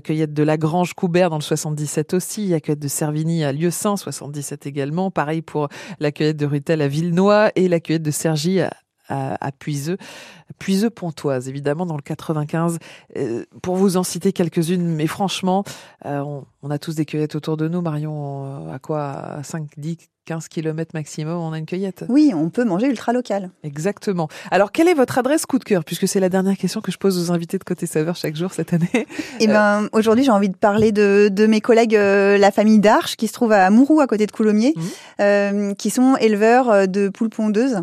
cueillette 0.04 0.32
de 0.32 0.42
Lagrange-Coubert 0.42 1.30
dans 1.30 1.38
le 1.38 1.42
77 1.42 2.14
aussi, 2.14 2.48
la 2.48 2.60
cueillette 2.60 2.80
de 2.80 2.88
Servigny 2.88 3.44
à 3.44 3.52
Lieusaint, 3.52 3.96
77 3.96 4.66
également, 4.66 5.10
pareil 5.10 5.42
pour 5.42 5.68
la 6.00 6.12
cueillette 6.12 6.36
de 6.36 6.46
Rutel 6.46 6.80
à 6.80 6.88
Villenois 6.88 7.50
et 7.56 7.68
la 7.68 7.80
cueillette 7.80 8.02
de 8.02 8.10
Sergi 8.10 8.60
à, 8.60 8.70
à, 9.08 9.52
Puiseux, 9.52 9.98
Puiseux-Pontoise, 10.58 11.48
évidemment, 11.48 11.86
dans 11.86 11.96
le 11.96 12.02
95. 12.02 12.78
Euh, 13.16 13.44
pour 13.62 13.76
vous 13.76 13.96
en 13.96 14.02
citer 14.02 14.32
quelques-unes, 14.32 14.86
mais 14.86 15.06
franchement, 15.06 15.64
euh, 16.04 16.22
on, 16.62 16.70
a 16.70 16.78
tous 16.78 16.94
des 16.94 17.04
cueillettes 17.04 17.34
autour 17.34 17.56
de 17.56 17.68
nous. 17.68 17.82
Marion, 17.82 18.68
euh, 18.68 18.74
à 18.74 18.78
quoi 18.78 19.10
À 19.10 19.42
5, 19.42 19.68
10, 19.76 19.98
15 20.24 20.48
km 20.48 20.90
maximum, 20.94 21.38
on 21.38 21.52
a 21.52 21.58
une 21.58 21.66
cueillette? 21.66 22.04
Oui, 22.08 22.32
on 22.34 22.48
peut 22.48 22.64
manger 22.64 22.88
ultra 22.88 23.12
local. 23.12 23.50
Exactement. 23.62 24.28
Alors, 24.50 24.72
quelle 24.72 24.88
est 24.88 24.94
votre 24.94 25.18
adresse 25.18 25.46
coup 25.46 25.58
de 25.58 25.64
cœur? 25.64 25.84
Puisque 25.84 26.08
c'est 26.08 26.20
la 26.20 26.28
dernière 26.28 26.56
question 26.56 26.80
que 26.80 26.90
je 26.90 26.98
pose 26.98 27.18
aux 27.18 27.32
invités 27.32 27.58
de 27.58 27.64
Côté 27.64 27.86
Saveur 27.86 28.16
chaque 28.16 28.36
jour 28.36 28.52
cette 28.52 28.72
année. 28.72 28.86
Eh 29.38 29.48
ben, 29.48 29.88
aujourd'hui, 29.92 30.24
j'ai 30.24 30.30
envie 30.30 30.48
de 30.48 30.56
parler 30.56 30.92
de, 30.92 31.46
mes 31.46 31.60
collègues, 31.60 31.92
la 31.92 32.50
famille 32.50 32.78
d'Arche, 32.78 33.16
qui 33.16 33.28
se 33.28 33.32
trouve 33.34 33.52
à 33.52 33.68
Mourou, 33.70 34.00
à 34.00 34.06
côté 34.06 34.26
de 34.26 34.32
Coulommiers, 34.32 34.74
mmh. 35.18 35.74
qui 35.74 35.90
sont 35.90 36.16
éleveurs 36.16 36.88
de 36.88 37.08
poules 37.08 37.28
pondeuses. 37.28 37.82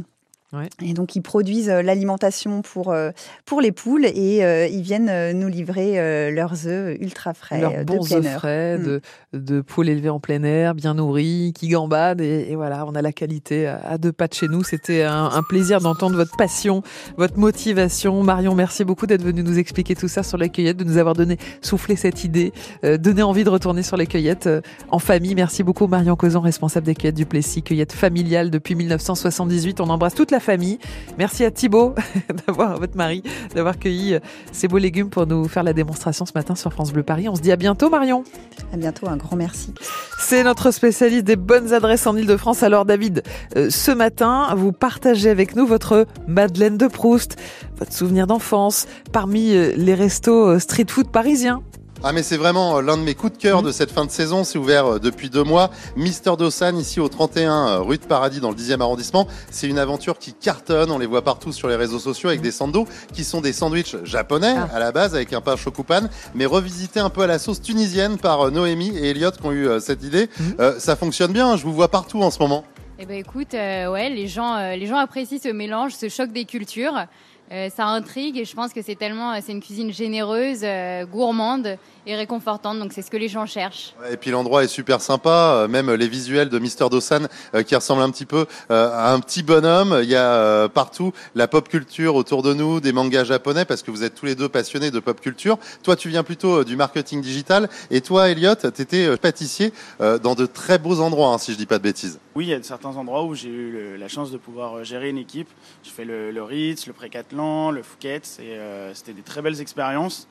Et 0.82 0.94
donc, 0.94 1.16
ils 1.16 1.22
produisent 1.22 1.70
euh, 1.70 1.82
l'alimentation 1.82 2.62
pour, 2.62 2.92
euh, 2.92 3.12
pour 3.46 3.62
les 3.62 3.72
poules 3.72 4.06
et 4.06 4.44
euh, 4.44 4.68
ils 4.68 4.82
viennent 4.82 5.38
nous 5.38 5.48
livrer 5.48 6.32
leurs 6.32 6.68
œufs 6.68 6.98
ultra 7.00 7.34
frais. 7.34 7.62
Leurs 7.62 7.86
bons 7.86 8.14
œufs 8.14 8.26
frais 8.26 8.78
mm. 8.78 8.84
de, 8.84 9.02
de 9.34 9.62
poules 9.62 9.90
élevées 9.90 10.10
en 10.10 10.20
plein 10.20 10.44
air, 10.44 10.76
bien 10.76 10.94
nourries, 10.94 11.54
qui 11.56 11.70
gambadent. 11.70 12.22
Et, 12.22 12.56
voilà, 12.56 12.86
on 12.86 12.96
a 12.96 13.02
la 13.02 13.12
qualité 13.12 13.68
à 13.68 13.98
deux 13.98 14.12
pas 14.12 14.28
de 14.28 14.34
chez 14.34 14.48
nous. 14.48 14.64
C'était 14.64 15.04
un, 15.04 15.26
un, 15.26 15.44
plaisir 15.44 15.82
d'entendre 15.82 16.16
votre 16.16 16.36
passion, 16.38 16.84
votre 17.18 17.38
motivation. 17.38 18.24
Marion, 18.24 18.56
merci 18.56 18.84
beaucoup 18.84 19.08
d'être 19.08 19.24
venue 19.24 19.44
nous 19.44 19.58
expliquer 19.58 19.96
tout 19.96 20.08
ça 20.08 20.24
sur 20.24 20.38
les 20.38 20.50
cueillettes, 20.50 20.78
de 20.78 20.84
nous 20.84 20.98
avoir 20.98 21.16
donné, 21.16 21.38
soufflé 21.62 21.96
cette 21.96 22.24
idée, 22.24 22.54
donné 22.84 23.24
envie 23.24 23.44
de 23.44 23.50
retourner 23.50 23.84
sur 23.84 23.98
les 23.98 24.08
cueillettes 24.08 24.50
en 24.90 25.00
famille. 25.00 25.36
Merci 25.36 25.64
beaucoup, 25.64 25.88
Marion 25.88 26.16
Causan, 26.16 26.42
responsable 26.42 26.86
des 26.86 26.96
cueillettes 26.96 27.16
du 27.16 27.26
Plessis, 27.26 27.64
cueillettes 27.64 27.94
familiales 27.94 28.50
depuis 28.50 28.76
1978. 28.76 29.82
On 29.82 29.90
embrasse 29.90 30.16
toute 30.16 30.32
la 30.32 30.40
famille. 30.44 30.78
Merci 31.18 31.44
à 31.44 31.52
Thibaut 31.52 31.96
d'avoir 32.48 32.78
votre 32.78 32.96
mari, 32.96 33.24
d'avoir 33.56 33.80
cueilli 33.80 34.14
euh, 34.14 34.20
ces 34.52 34.68
beaux 34.68 34.78
légumes 34.78 35.10
pour 35.10 35.26
nous 35.26 35.48
faire 35.48 35.64
la 35.64 35.74
démonstration 35.74 36.26
ce 36.26 36.34
matin 36.36 36.56
sur 36.56 36.72
France 36.72 36.94
Bleu 36.94 37.04
Paris. 37.04 37.28
On 37.30 37.36
se 37.36 37.42
dit 37.42 37.52
à 37.52 37.56
bientôt 37.56 37.90
Marion. 37.90 38.24
À 38.72 38.78
bientôt, 38.78 39.08
un 39.08 39.18
grand 39.18 39.36
merci. 39.36 39.74
C'est 40.20 40.44
notre 40.44 40.72
spécialiste 40.72 41.26
des 41.26 41.36
bonnes 41.36 41.74
adresses 41.74 42.06
en 42.06 42.16
Ile-de-France. 42.16 42.64
Alors 42.64 42.86
David, 42.86 43.24
euh, 43.56 43.70
ce 43.70 43.92
matin, 43.92 44.54
vous 44.56 44.72
partagez 44.72 45.30
avec 45.30 45.56
nous 45.56 45.66
votre 45.66 46.06
Madeleine 46.28 46.78
de 46.78 46.88
Proust, 46.88 47.38
votre 47.78 47.94
souvenir 47.94 48.28
d'enfance 48.28 48.88
parmi 49.12 49.56
euh, 49.56 49.74
les 49.76 49.96
restos 49.96 50.60
street 50.60 50.86
food 50.90 51.10
parisiens. 51.10 51.64
Ah 52.06 52.12
mais 52.12 52.22
c'est 52.22 52.36
vraiment 52.36 52.78
euh, 52.78 52.82
l'un 52.82 52.98
de 52.98 53.02
mes 53.02 53.16
coups 53.16 53.32
de 53.32 53.42
cœur 53.42 53.64
de 53.64 53.72
cette 53.72 53.90
fin 53.90 54.04
de 54.04 54.12
saison. 54.12 54.44
C'est 54.44 54.58
ouvert 54.58 54.96
euh, 54.96 55.00
depuis 55.00 55.30
deux 55.30 55.46
mois. 55.46 55.70
Mister 55.96 56.34
Dosan 56.38 56.76
ici 56.76 57.00
au 57.00 57.08
31 57.08 57.68
euh, 57.68 57.80
rue 57.80 57.98
de 57.98 58.04
Paradis 58.04 58.42
dans 58.42 58.50
le 58.50 58.58
10e 58.58 58.82
arrondissement. 58.82 59.26
C'est 59.50 59.70
une 59.70 59.80
aventure 59.80 60.20
qui 60.20 60.34
cartonne. 60.34 60.92
On 60.92 61.00
les 61.00 61.06
voit 61.06 61.22
partout 61.22 61.54
sur 61.54 61.70
les 61.70 61.78
réseaux 61.78 62.00
sociaux 62.00 62.28
avec 62.28 62.42
des 62.42 62.52
sandos 62.52 62.90
qui 63.14 63.24
sont 63.24 63.40
des 63.40 63.54
sandwichs 63.54 63.96
japonais 64.04 64.54
ah. 64.58 64.68
à 64.76 64.80
la 64.80 64.92
base 64.92 65.16
avec 65.16 65.32
un 65.32 65.40
pain 65.40 65.56
chokupan, 65.56 66.10
mais 66.36 66.46
revisités 66.46 67.00
un 67.00 67.10
peu 67.10 67.22
à 67.22 67.28
la 67.28 67.40
sauce 67.40 67.62
tunisienne 67.62 68.18
par 68.18 68.52
Noémie 68.52 68.98
et 68.98 69.12
Elliot 69.12 69.32
qui 69.32 69.46
ont 69.46 69.54
eu 69.54 69.70
cette 69.80 70.04
idée. 70.04 70.28
Mhm. 70.40 70.80
ça 70.80 70.98
fonctionne 70.98 71.32
bien. 71.32 71.56
Je 71.56 71.64
vous 71.64 71.74
vois 71.74 71.88
partout 71.88 72.22
en 72.22 72.32
ce 72.32 72.40
moment. 72.40 72.66
Eh 73.00 73.06
ben 73.06 73.18
écoute, 73.18 73.54
ouais, 73.54 74.10
les 74.10 74.28
gens, 74.28 74.58
les 74.76 74.88
gens 74.88 74.98
apprécient 74.98 75.40
ce 75.42 75.50
mélange, 75.50 75.94
ce 75.94 76.10
choc 76.10 76.34
des 76.34 76.44
cultures. 76.44 77.06
Euh, 77.52 77.70
ça 77.70 77.86
intrigue 77.88 78.38
et 78.38 78.46
je 78.46 78.56
pense 78.56 78.74
que 78.74 78.82
c'est 78.82 78.96
tellement, 78.96 79.40
c'est 79.42 79.52
une 79.52 79.62
cuisine 79.62 79.92
généreuse, 79.92 80.62
euh, 80.64 81.06
gourmande 81.06 81.78
et 82.06 82.16
réconfortante. 82.16 82.80
Donc 82.80 82.94
c'est 82.94 83.02
ce 83.02 83.12
que 83.12 83.18
les 83.18 83.28
gens 83.28 83.46
cherchent. 83.46 83.94
Et 84.12 84.18
puis 84.18 84.32
l'endroit 84.32 84.64
est 84.64 84.68
super 84.68 85.02
sympa, 85.02 85.30
euh, 85.30 85.68
même 85.68 85.92
les 85.92 86.08
visuels 86.08 86.50
de 86.50 86.60
Mister 86.60 86.88
Dosan 86.90 87.28
qui 87.66 87.76
ressemblent 87.76 88.02
un 88.02 88.12
petit 88.12 88.26
peu 88.26 88.46
à 88.70 89.12
un 89.14 89.20
petit 89.20 89.44
bonhomme. 89.44 90.00
Il 90.04 90.10
y 90.10 90.16
a 90.16 90.68
partout 90.70 91.14
la 91.36 91.48
pop 91.48 91.68
culture 91.70 92.16
autour 92.16 92.44
de 92.44 92.54
nous, 92.54 92.80
des 92.80 92.94
mangas 92.94 93.24
japonais 93.24 93.66
parce 93.66 93.84
que 93.84 93.92
vous 93.92 94.04
êtes 94.04 94.16
tous 94.16 94.26
les 94.26 94.36
deux 94.36 94.50
passionnés 94.50 94.92
de 94.92 95.00
pop 95.00 95.20
culture. 95.20 95.58
Toi, 95.84 95.96
tu 95.96 96.10
viens 96.10 96.24
plutôt 96.24 96.64
du 96.64 96.76
marketing 96.76 97.22
digital 97.22 97.70
et 97.92 98.02
toi, 98.02 98.30
Elliot, 98.30 98.56
tu 98.56 98.68
étais 98.68 99.18
pâtissier 99.18 99.72
dans 100.00 100.36
de 100.36 100.46
très 100.46 100.78
beaux 100.78 101.00
endroits, 101.00 101.30
hein, 101.30 101.38
si 101.38 101.52
je 101.54 101.58
dis 101.58 101.66
pas 101.66 101.78
de 101.78 101.84
bêtises. 101.84 102.20
Oui, 102.36 102.46
il 102.46 102.50
y 102.50 102.54
a 102.54 102.64
certains 102.64 102.96
endroits 102.96 103.24
où 103.24 103.36
j'ai 103.36 103.50
eu 103.50 103.98
la 103.98 104.08
chance 104.08 104.32
de 104.32 104.38
pouvoir 104.38 104.84
gérer 104.84 105.10
une 105.10 105.18
équipe. 105.18 105.50
Je 105.84 105.90
fais 105.90 106.06
le, 106.06 106.32
le 106.32 106.44
Ritz, 106.44 106.88
le 106.88 106.94
Précathlon 106.94 107.72
le 107.72 107.84
Phuket. 107.84 108.40
Euh, 108.40 108.92
c'était 108.94 109.14
des 109.14 109.22
très 109.22 109.42
belles 109.42 109.62
expériences. 109.62 110.28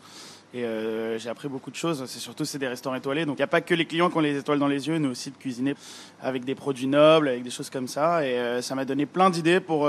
Et 0.55 0.65
euh, 0.65 1.19
j'ai 1.19 1.31
appris 1.31 1.49
beaucoup 1.49 1.71
de 1.71 1.77
choses. 1.77 2.05
C'est 2.07 2.19
surtout 2.19 2.45
c'est 2.45 2.59
des 2.59 2.69
restaurants 2.69 2.97
étoilés, 2.97 3.25
donc 3.25 3.37
il 3.37 3.41
n'y 3.41 3.45
a 3.45 3.49
pas 3.49 3.61
que 3.61 3.75
les 3.75 3.87
clients 3.87 4.11
qui 4.11 4.17
ont 4.17 4.21
les 4.21 4.37
étoiles 4.37 4.59
dans 4.59 4.69
les 4.69 4.87
yeux, 4.87 4.99
mais 4.99 5.09
aussi 5.09 5.31
de 5.31 5.37
cuisiner 5.37 5.75
avec 6.21 6.45
des 6.45 6.55
produits 6.55 6.87
nobles, 6.87 7.29
avec 7.29 7.43
des 7.43 7.51
choses 7.51 7.71
comme 7.71 7.89
ça. 7.89 8.27
Et 8.27 8.39
euh, 8.39 8.61
ça 8.61 8.75
m'a 8.75 8.85
donné 8.85 9.07
plein 9.07 9.31
d'idées 9.31 9.61
pour 9.61 9.89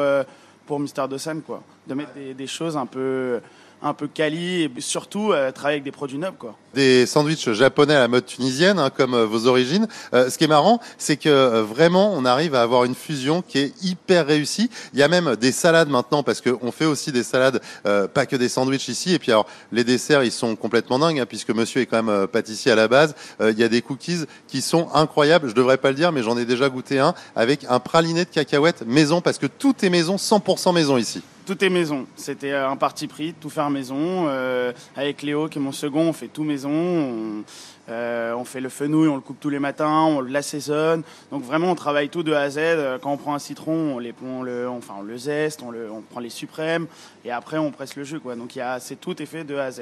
pour 0.65 0.79
Mister 0.79 1.03
Dosan, 1.09 1.41
quoi, 1.41 1.61
de 1.87 1.93
mettre 1.93 2.11
des 2.13 2.47
choses 2.47 2.77
un 2.77 2.85
peu 2.85 3.41
un 3.83 3.93
peu 3.93 4.07
quali 4.07 4.63
et 4.63 4.71
surtout 4.79 5.31
euh, 5.31 5.51
travailler 5.51 5.75
avec 5.75 5.83
des 5.83 5.91
produits 5.91 6.17
nobles. 6.17 6.37
Quoi. 6.37 6.55
Des 6.73 7.05
sandwichs 7.05 7.51
japonais 7.51 7.95
à 7.95 7.99
la 7.99 8.07
mode 8.07 8.25
tunisienne, 8.25 8.79
hein, 8.79 8.89
comme 8.89 9.13
euh, 9.13 9.25
vos 9.25 9.45
origines. 9.45 9.87
Euh, 10.13 10.29
ce 10.29 10.37
qui 10.37 10.45
est 10.45 10.47
marrant, 10.47 10.79
c'est 10.97 11.17
que 11.17 11.61
vraiment, 11.61 12.13
on 12.13 12.25
arrive 12.25 12.55
à 12.55 12.61
avoir 12.61 12.85
une 12.85 12.95
fusion 12.95 13.41
qui 13.41 13.59
est 13.59 13.83
hyper 13.83 14.25
réussie. 14.25 14.69
Il 14.93 14.99
y 14.99 15.03
a 15.03 15.07
même 15.07 15.35
des 15.35 15.51
salades 15.51 15.89
maintenant, 15.89 16.23
parce 16.23 16.41
qu'on 16.41 16.71
fait 16.71 16.85
aussi 16.85 17.11
des 17.11 17.23
salades, 17.23 17.61
pas 17.83 18.25
que 18.25 18.35
des 18.35 18.49
sandwichs 18.49 18.87
ici. 18.87 19.13
Et 19.13 19.19
puis 19.19 19.31
alors, 19.31 19.45
les 19.71 19.83
desserts, 19.83 20.23
ils 20.23 20.31
sont 20.31 20.55
complètement 20.55 20.99
dingues, 20.99 21.19
hein, 21.19 21.25
puisque 21.25 21.49
monsieur 21.49 21.81
est 21.81 21.85
quand 21.85 22.01
même 22.01 22.27
pâtissier 22.27 22.71
à 22.71 22.75
la 22.75 22.87
base. 22.87 23.15
il 23.41 23.57
y 23.57 23.63
a 23.63 23.69
des 23.69 23.81
cookies 23.81 24.23
qui 24.47 24.61
sont 24.61 24.87
incroyables. 24.93 25.49
Je 25.49 25.55
devrais 25.55 25.77
pas 25.77 25.89
le 25.89 25.95
dire, 25.95 26.11
mais 26.11 26.23
j'en 26.23 26.37
ai 26.37 26.45
déjà 26.45 26.69
goûté 26.69 26.99
un 26.99 27.13
avec 27.35 27.65
un 27.69 27.79
praliné 27.79 28.25
de 28.25 28.29
cacahuètes 28.29 28.83
maison, 28.85 29.21
parce 29.21 29.37
que 29.37 29.47
tout 29.47 29.75
est 29.83 29.89
maison, 29.89 30.15
100% 30.15 30.73
maison 30.73 30.97
ici. 30.97 31.21
Tout 31.45 31.63
est 31.63 31.69
maison. 31.69 32.05
C'était 32.15 32.53
un 32.53 32.75
parti 32.77 33.07
pris, 33.07 33.33
tout 33.33 33.49
faire 33.49 33.69
maison. 33.69 34.27
Euh, 34.27 34.71
avec 34.95 35.21
Léo, 35.21 35.47
qui 35.47 35.57
est 35.57 35.61
mon 35.61 35.71
second, 35.71 36.01
on 36.01 36.13
fait 36.13 36.27
tout 36.27 36.43
maison. 36.43 36.71
On, 36.71 37.43
euh, 37.89 38.33
on 38.33 38.45
fait 38.45 38.61
le 38.61 38.69
fenouil, 38.69 39.09
on 39.09 39.15
le 39.15 39.21
coupe 39.21 39.39
tous 39.41 39.49
les 39.49 39.59
matins, 39.59 40.03
on 40.03 40.21
l'assaisonne. 40.21 41.03
Donc 41.31 41.43
vraiment, 41.43 41.71
on 41.71 41.75
travaille 41.75 42.07
tout 42.07 42.23
de 42.23 42.31
A 42.31 42.41
à 42.41 42.49
Z. 42.49 42.59
Quand 43.01 43.11
on 43.11 43.17
prend 43.17 43.35
un 43.35 43.39
citron, 43.39 43.95
on, 43.95 43.99
les, 43.99 44.13
le, 44.43 44.69
enfin, 44.69 44.93
on 44.99 45.01
le 45.01 45.17
zeste, 45.17 45.61
on, 45.61 46.01
prend 46.01 46.21
les 46.21 46.29
suprêmes, 46.29 46.87
et 47.25 47.31
après, 47.31 47.57
on 47.57 47.71
presse 47.71 47.95
le 47.95 48.03
jus. 48.05 48.21
Donc 48.37 48.57
c'est 48.79 48.99
tout 48.99 49.15
fait 49.25 49.43
de 49.43 49.55
A 49.55 49.65
à 49.65 49.71
Z. 49.71 49.81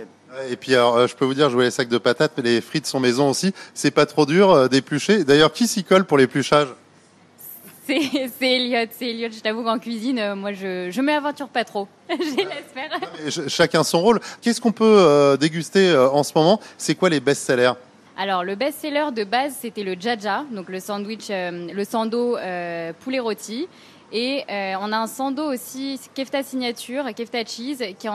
Et 0.50 0.56
puis 0.56 0.76
euh, 0.76 1.08
je 1.08 1.16
peux 1.16 1.26
vous 1.26 1.34
dire, 1.34 1.50
je 1.50 1.56
vois 1.56 1.66
les 1.66 1.72
sacs 1.72 1.90
de 1.90 1.98
patates, 1.98 2.40
les 2.40 2.62
frites 2.62 2.88
sont 2.88 3.00
maison 3.00 3.30
aussi. 3.30 3.54
C'est 3.76 3.92
pas 3.92 4.08
trop 4.08 4.26
dur 4.26 4.68
d'éplucher. 4.68 5.24
D'ailleurs, 5.24 5.54
qui 5.54 5.68
s'y 5.68 5.84
colle 5.84 6.06
pour 6.06 6.18
l'épluchage? 6.18 6.70
C'est 8.40 8.56
Elliot, 8.56 8.90
c'est 8.92 9.10
Elliot. 9.10 9.30
Je 9.32 9.40
t'avoue 9.40 9.64
qu'en 9.64 9.80
cuisine, 9.80 10.20
euh, 10.20 10.36
moi, 10.36 10.54
je, 10.54 10.90
je 10.92 11.02
m'aventure 11.02 11.50
pas 11.50 11.64
trop. 11.64 11.88
J'ai 12.10 12.46
l'espère. 12.46 13.50
Chacun 13.50 13.84
son 13.84 14.02
rôle. 14.02 14.20
Qu'est-ce 14.42 14.62
qu'on 14.62 14.72
peut 14.72 14.86
euh, 14.86 15.38
déguster 15.38 15.90
euh, 15.90 16.10
en 16.10 16.24
ce 16.24 16.32
moment? 16.36 16.60
C'est 16.78 16.96
quoi 16.96 17.10
les 17.10 17.20
best-sellers? 17.20 17.74
Alors, 18.18 18.44
le 18.44 18.56
best-seller 18.56 19.08
de 19.16 19.24
base, 19.24 19.56
c'était 19.60 19.84
le 19.84 19.96
Jaja, 20.00 20.46
donc 20.52 20.70
le 20.70 20.80
sandwich, 20.80 21.30
le 21.30 21.84
sando 21.84 22.38
poulet 23.00 23.20
rôti. 23.20 23.68
Et 24.12 24.44
on 24.50 24.92
a 24.92 24.98
un 24.98 25.08
sando 25.08 25.52
aussi, 25.52 26.00
Kefta 26.14 26.44
Signature, 26.44 27.06
Kefta 27.16 27.44
Cheese, 27.46 27.96
qui, 27.98 28.08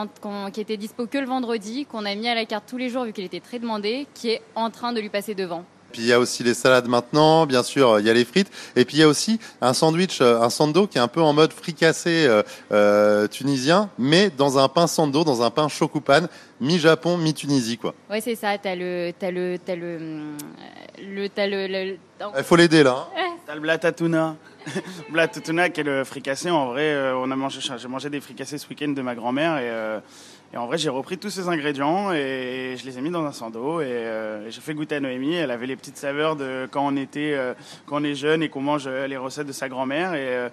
qui 0.52 0.60
était 0.60 0.76
dispo 0.76 1.06
que 1.06 1.18
le 1.18 1.26
vendredi, 1.26 1.86
qu'on 1.86 2.04
a 2.04 2.14
mis 2.14 2.28
à 2.28 2.34
la 2.34 2.44
carte 2.44 2.64
tous 2.68 2.76
les 2.76 2.90
jours 2.90 3.04
vu 3.04 3.12
qu'il 3.14 3.24
était 3.24 3.40
très 3.40 3.58
demandé, 3.58 4.06
qui 4.14 4.30
est 4.30 4.42
en 4.54 4.70
train 4.70 4.92
de 4.92 5.00
lui 5.00 5.08
passer 5.08 5.34
devant. 5.34 5.64
Puis 5.96 6.04
il 6.04 6.10
y 6.10 6.12
a 6.12 6.18
aussi 6.18 6.42
les 6.42 6.52
salades 6.52 6.88
maintenant, 6.88 7.46
bien 7.46 7.62
sûr, 7.62 7.98
il 8.00 8.06
y 8.06 8.10
a 8.10 8.12
les 8.12 8.26
frites. 8.26 8.50
Et 8.76 8.84
puis 8.84 8.98
il 8.98 9.00
y 9.00 9.02
a 9.02 9.08
aussi 9.08 9.40
un 9.62 9.72
sandwich, 9.72 10.20
euh, 10.20 10.42
un 10.42 10.50
sando 10.50 10.86
qui 10.86 10.98
est 10.98 11.00
un 11.00 11.08
peu 11.08 11.22
en 11.22 11.32
mode 11.32 11.54
fricassé 11.54 12.26
euh, 12.26 12.42
euh, 12.70 13.26
tunisien, 13.28 13.88
mais 13.98 14.28
dans 14.28 14.58
un 14.58 14.68
pain 14.68 14.86
sando, 14.86 15.24
dans 15.24 15.40
un 15.40 15.48
pain 15.48 15.68
chokupan, 15.68 16.26
mi-Japon, 16.60 17.16
mi-Tunisie, 17.16 17.78
quoi. 17.78 17.94
Ouais, 18.10 18.20
c'est 18.20 18.34
ça. 18.34 18.58
T'as 18.58 18.74
le, 18.74 19.10
t'as 19.18 19.30
le, 19.30 19.56
t'as 19.64 19.74
le, 19.74 20.34
le, 20.98 21.28
t'as 21.30 21.46
le. 21.46 21.96
Il 22.36 22.44
faut 22.44 22.56
l'aider 22.56 22.82
là. 22.82 23.08
Hein. 23.16 23.36
T'as 23.46 23.54
le 23.54 23.60
blatatuna. 23.62 24.36
blatatuna 25.10 25.70
qui 25.70 25.80
est 25.80 25.84
le 25.84 26.04
fricassé. 26.04 26.50
En 26.50 26.66
vrai, 26.66 26.94
on 27.14 27.30
a 27.30 27.36
mangé, 27.36 27.60
j'ai 27.62 27.88
mangé 27.88 28.10
des 28.10 28.20
fricassés 28.20 28.58
ce 28.58 28.68
week-end 28.68 28.88
de 28.88 29.00
ma 29.00 29.14
grand-mère 29.14 29.56
et 29.56 30.00
et 30.52 30.56
en 30.56 30.66
vrai, 30.66 30.78
j'ai 30.78 30.88
repris 30.88 31.18
tous 31.18 31.30
ces 31.30 31.48
ingrédients 31.48 32.12
et 32.12 32.76
je 32.78 32.84
les 32.86 32.98
ai 32.98 33.00
mis 33.00 33.10
dans 33.10 33.24
un 33.24 33.32
sando 33.32 33.80
et 33.80 33.84
euh, 33.84 34.50
j'ai 34.50 34.60
fait 34.60 34.74
goûter 34.74 34.96
à 34.96 35.00
Noémie. 35.00 35.34
Elle 35.34 35.50
avait 35.50 35.66
les 35.66 35.76
petites 35.76 35.98
saveurs 35.98 36.36
de 36.36 36.68
quand 36.70 36.86
on 36.86 36.96
était, 36.96 37.34
euh, 37.34 37.54
quand 37.86 38.00
on 38.00 38.04
est 38.04 38.14
jeune 38.14 38.42
et 38.42 38.48
qu'on 38.48 38.62
mange 38.62 38.84
euh, 38.86 39.06
les 39.06 39.16
recettes 39.16 39.48
de 39.48 39.52
sa 39.52 39.68
grand-mère. 39.68 40.14
Et 40.14 40.48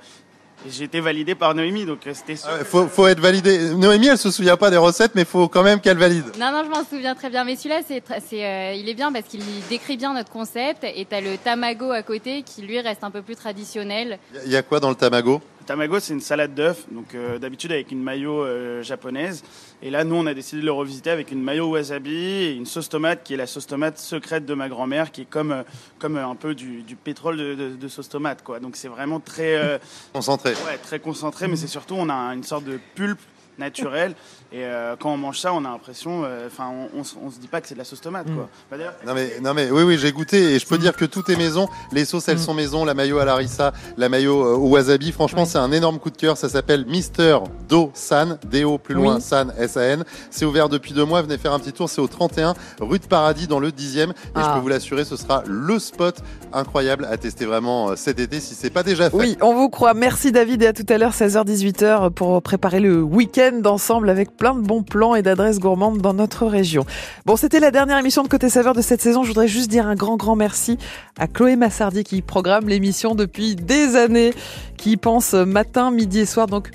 j'ai 0.69 0.85
été 0.85 1.01
validé 1.01 1.35
par 1.35 1.55
Noémie, 1.55 1.85
donc 1.85 2.07
euh, 2.07 2.13
c'était 2.13 2.35
sûr. 2.35 2.49
Ah 2.51 2.63
faut, 2.63 2.87
faut 2.87 3.07
être 3.07 3.19
validé. 3.19 3.73
Noémie, 3.73 4.07
elle 4.07 4.17
se 4.17 4.31
souvient 4.31 4.55
pas 4.55 4.69
des 4.69 4.77
recettes, 4.77 5.11
mais 5.13 5.25
faut 5.25 5.47
quand 5.47 5.63
même 5.63 5.81
qu'elle 5.81 5.97
valide. 5.97 6.25
Non, 6.39 6.51
non, 6.51 6.63
je 6.63 6.69
m'en 6.69 6.85
souviens 6.85 7.15
très 7.15 7.29
bien. 7.29 7.43
Mais 7.43 7.55
celui-là, 7.55 7.81
c'est, 7.85 8.01
c'est, 8.25 8.45
euh, 8.45 8.73
il 8.73 8.87
est 8.87 8.93
bien 8.93 9.11
parce 9.11 9.25
qu'il 9.25 9.41
décrit 9.69 9.97
bien 9.97 10.13
notre 10.13 10.31
concept. 10.31 10.83
Et 10.83 11.05
tu 11.05 11.15
as 11.15 11.21
le 11.21 11.37
tamago 11.37 11.91
à 11.91 12.01
côté 12.01 12.43
qui, 12.43 12.61
lui, 12.61 12.79
reste 12.79 13.03
un 13.03 13.11
peu 13.11 13.21
plus 13.21 13.35
traditionnel. 13.35 14.19
Il 14.45 14.51
y 14.51 14.55
a 14.55 14.61
quoi 14.61 14.79
dans 14.79 14.89
le 14.89 14.95
tamago? 14.95 15.41
Tamago, 15.63 15.99
c'est 15.99 16.13
une 16.13 16.21
salade 16.21 16.53
d'œufs, 16.53 16.85
donc 16.91 17.15
euh, 17.15 17.39
d'habitude 17.39 17.71
avec 17.71 17.91
une 17.91 18.01
mayo 18.01 18.43
euh, 18.43 18.83
japonaise. 18.83 19.43
Et 19.81 19.89
là, 19.89 20.03
nous, 20.03 20.15
on 20.15 20.25
a 20.25 20.33
décidé 20.33 20.61
de 20.61 20.65
le 20.65 20.71
revisiter 20.71 21.09
avec 21.09 21.31
une 21.31 21.41
mayo 21.41 21.71
wasabi 21.71 22.13
et 22.13 22.51
une 22.51 22.65
sauce 22.65 22.89
tomate 22.89 23.23
qui 23.23 23.33
est 23.33 23.37
la 23.37 23.47
sauce 23.47 23.67
tomate 23.67 23.97
secrète 23.97 24.45
de 24.45 24.53
ma 24.53 24.69
grand-mère, 24.69 25.11
qui 25.11 25.21
est 25.21 25.29
comme, 25.29 25.51
euh, 25.51 25.63
comme 25.99 26.17
un 26.17 26.35
peu 26.35 26.55
du, 26.55 26.83
du 26.83 26.95
pétrole 26.95 27.37
de, 27.37 27.55
de, 27.55 27.69
de, 27.69 27.87
sauce 27.87 28.09
tomate, 28.09 28.43
quoi. 28.43 28.59
Donc 28.59 28.75
c'est 28.75 28.87
vraiment 28.87 29.19
très 29.19 29.79
concentré. 30.13 30.51
Ouais, 30.65 30.77
très 30.81 30.99
concentré, 30.99 31.47
mais 31.47 31.55
c'est 31.55 31.67
surtout 31.67 31.95
on 31.97 32.09
a 32.09 32.33
une 32.33 32.43
sorte 32.43 32.65
de 32.65 32.79
pulpe 32.95 33.19
naturel. 33.57 34.15
Et 34.55 34.65
euh, 34.65 34.95
quand 34.99 35.11
on 35.11 35.17
mange 35.17 35.39
ça, 35.39 35.51
on 35.51 35.65
a 35.65 35.69
l'impression, 35.69 36.21
euh, 36.25 36.45
enfin, 36.45 36.69
on, 36.69 36.99
on, 36.99 37.25
on, 37.25 37.31
se 37.31 37.39
dit 37.39 37.47
pas 37.47 37.59
que 37.59 37.67
c'est 37.67 37.73
de 37.73 37.79
la 37.79 37.85
sauce 37.85 38.01
tomate, 38.01 38.27
quoi. 38.31 38.47
Bah, 38.69 38.77
non 39.03 39.15
mais, 39.15 39.39
non 39.41 39.55
mais, 39.55 39.71
oui, 39.71 39.81
oui, 39.81 39.97
j'ai 39.97 40.11
goûté 40.11 40.53
et 40.53 40.59
je 40.59 40.67
peux 40.67 40.77
dire 40.77 40.95
que 40.95 41.05
tout 41.05 41.23
est 41.31 41.35
maison. 41.35 41.67
Les 41.91 42.05
sauces, 42.05 42.27
elles 42.27 42.37
sont 42.37 42.53
maison. 42.53 42.85
La 42.85 42.93
mayo 42.93 43.17
à 43.17 43.25
la 43.25 43.33
rissa, 43.33 43.73
la 43.97 44.09
mayo 44.09 44.57
au 44.57 44.69
wasabi. 44.69 45.11
Franchement, 45.11 45.45
c'est 45.45 45.57
un 45.57 45.71
énorme 45.71 45.97
coup 45.97 46.11
de 46.11 46.17
cœur. 46.17 46.37
Ça 46.37 46.49
s'appelle 46.49 46.85
Mister 46.85 47.39
Do 47.67 47.89
San, 47.95 48.37
D-O 48.45 48.77
plus 48.77 48.93
loin, 48.93 49.15
oui. 49.15 49.21
San, 49.23 49.51
S-A-N. 49.57 50.03
C'est 50.29 50.45
ouvert 50.45 50.69
depuis 50.69 50.93
deux 50.93 51.05
mois. 51.05 51.23
Venez 51.23 51.39
faire 51.39 51.53
un 51.53 51.59
petit 51.59 51.73
tour. 51.73 51.89
C'est 51.89 52.01
au 52.01 52.07
31 52.07 52.53
rue 52.79 52.99
de 52.99 53.07
Paradis 53.07 53.47
dans 53.47 53.59
le 53.59 53.71
10e. 53.71 54.11
Et 54.11 54.13
ah. 54.35 54.43
je 54.45 54.53
peux 54.53 54.59
vous 54.59 54.67
l'assurer, 54.67 55.03
ce 55.03 55.17
sera 55.17 55.41
le 55.47 55.79
spot 55.79 56.21
incroyable 56.53 57.07
à 57.09 57.17
tester 57.17 57.45
vraiment 57.45 57.95
cet 57.95 58.19
été 58.19 58.39
si 58.39 58.53
c'est 58.53 58.69
pas 58.69 58.83
déjà 58.83 59.09
fait. 59.09 59.17
Oui, 59.17 59.35
on 59.41 59.55
vous 59.55 59.69
croit. 59.69 59.95
Merci 59.95 60.31
David 60.31 60.61
et 60.61 60.67
à 60.67 60.73
tout 60.73 60.85
à 60.89 60.99
l'heure, 60.99 61.13
16h-18h 61.13 62.11
pour 62.11 62.39
préparer 62.43 62.79
le 62.79 63.01
week-end 63.01 63.59
ensemble 63.65 64.11
avec 64.11 64.37
plein 64.43 64.55
de 64.55 64.67
bons 64.67 64.83
plans 64.83 65.15
et 65.15 65.21
d'adresses 65.21 65.57
gourmandes 65.57 65.99
dans 65.99 66.13
notre 66.13 66.45
région. 66.45 66.85
Bon, 67.25 67.37
c'était 67.37 67.61
la 67.61 67.71
dernière 67.71 67.97
émission 67.97 68.23
de 68.23 68.27
Côté 68.27 68.49
Saveur 68.49 68.73
de 68.73 68.81
cette 68.81 69.01
saison. 69.01 69.23
Je 69.23 69.29
voudrais 69.29 69.47
juste 69.47 69.71
dire 69.71 69.87
un 69.87 69.95
grand, 69.95 70.17
grand 70.17 70.35
merci 70.35 70.77
à 71.17 71.27
Chloé 71.27 71.55
Massardi 71.55 72.03
qui 72.03 72.21
programme 72.21 72.67
l'émission 72.67 73.15
depuis 73.15 73.55
des 73.55 73.95
années, 73.95 74.33
qui 74.75 74.97
pense 74.97 75.31
matin, 75.31 75.91
midi 75.91 76.19
et 76.19 76.25
soir. 76.25 76.47
Donc, 76.47 76.71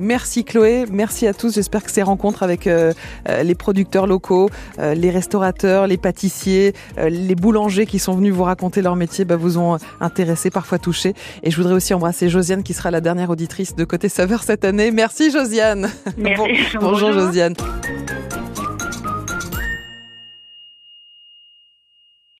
Merci 0.00 0.44
Chloé, 0.44 0.86
merci 0.90 1.26
à 1.26 1.34
tous. 1.34 1.54
J'espère 1.54 1.84
que 1.84 1.90
ces 1.90 2.02
rencontres 2.02 2.42
avec 2.42 2.66
euh, 2.66 2.92
les 3.42 3.54
producteurs 3.54 4.06
locaux, 4.06 4.48
euh, 4.78 4.94
les 4.94 5.10
restaurateurs, 5.10 5.86
les 5.86 5.98
pâtissiers, 5.98 6.72
euh, 6.98 7.10
les 7.10 7.34
boulangers 7.34 7.84
qui 7.84 7.98
sont 7.98 8.14
venus 8.14 8.32
vous 8.32 8.44
raconter 8.44 8.80
leur 8.80 8.96
métier 8.96 9.26
bah, 9.26 9.36
vous 9.36 9.58
ont 9.58 9.76
intéressé, 10.00 10.48
parfois 10.50 10.78
touché. 10.78 11.12
Et 11.42 11.50
je 11.50 11.56
voudrais 11.56 11.74
aussi 11.74 11.92
embrasser 11.92 12.30
Josiane 12.30 12.62
qui 12.62 12.72
sera 12.72 12.90
la 12.90 13.02
dernière 13.02 13.28
auditrice 13.28 13.76
de 13.76 13.84
Côté 13.84 14.08
Saveur 14.08 14.42
cette 14.42 14.64
année. 14.64 14.90
Merci 14.90 15.30
Josiane. 15.30 15.90
Merci. 16.16 16.42
bon, 16.42 16.48
bonjour, 16.80 16.80
bonjour 16.80 17.12
Josiane. 17.12 17.54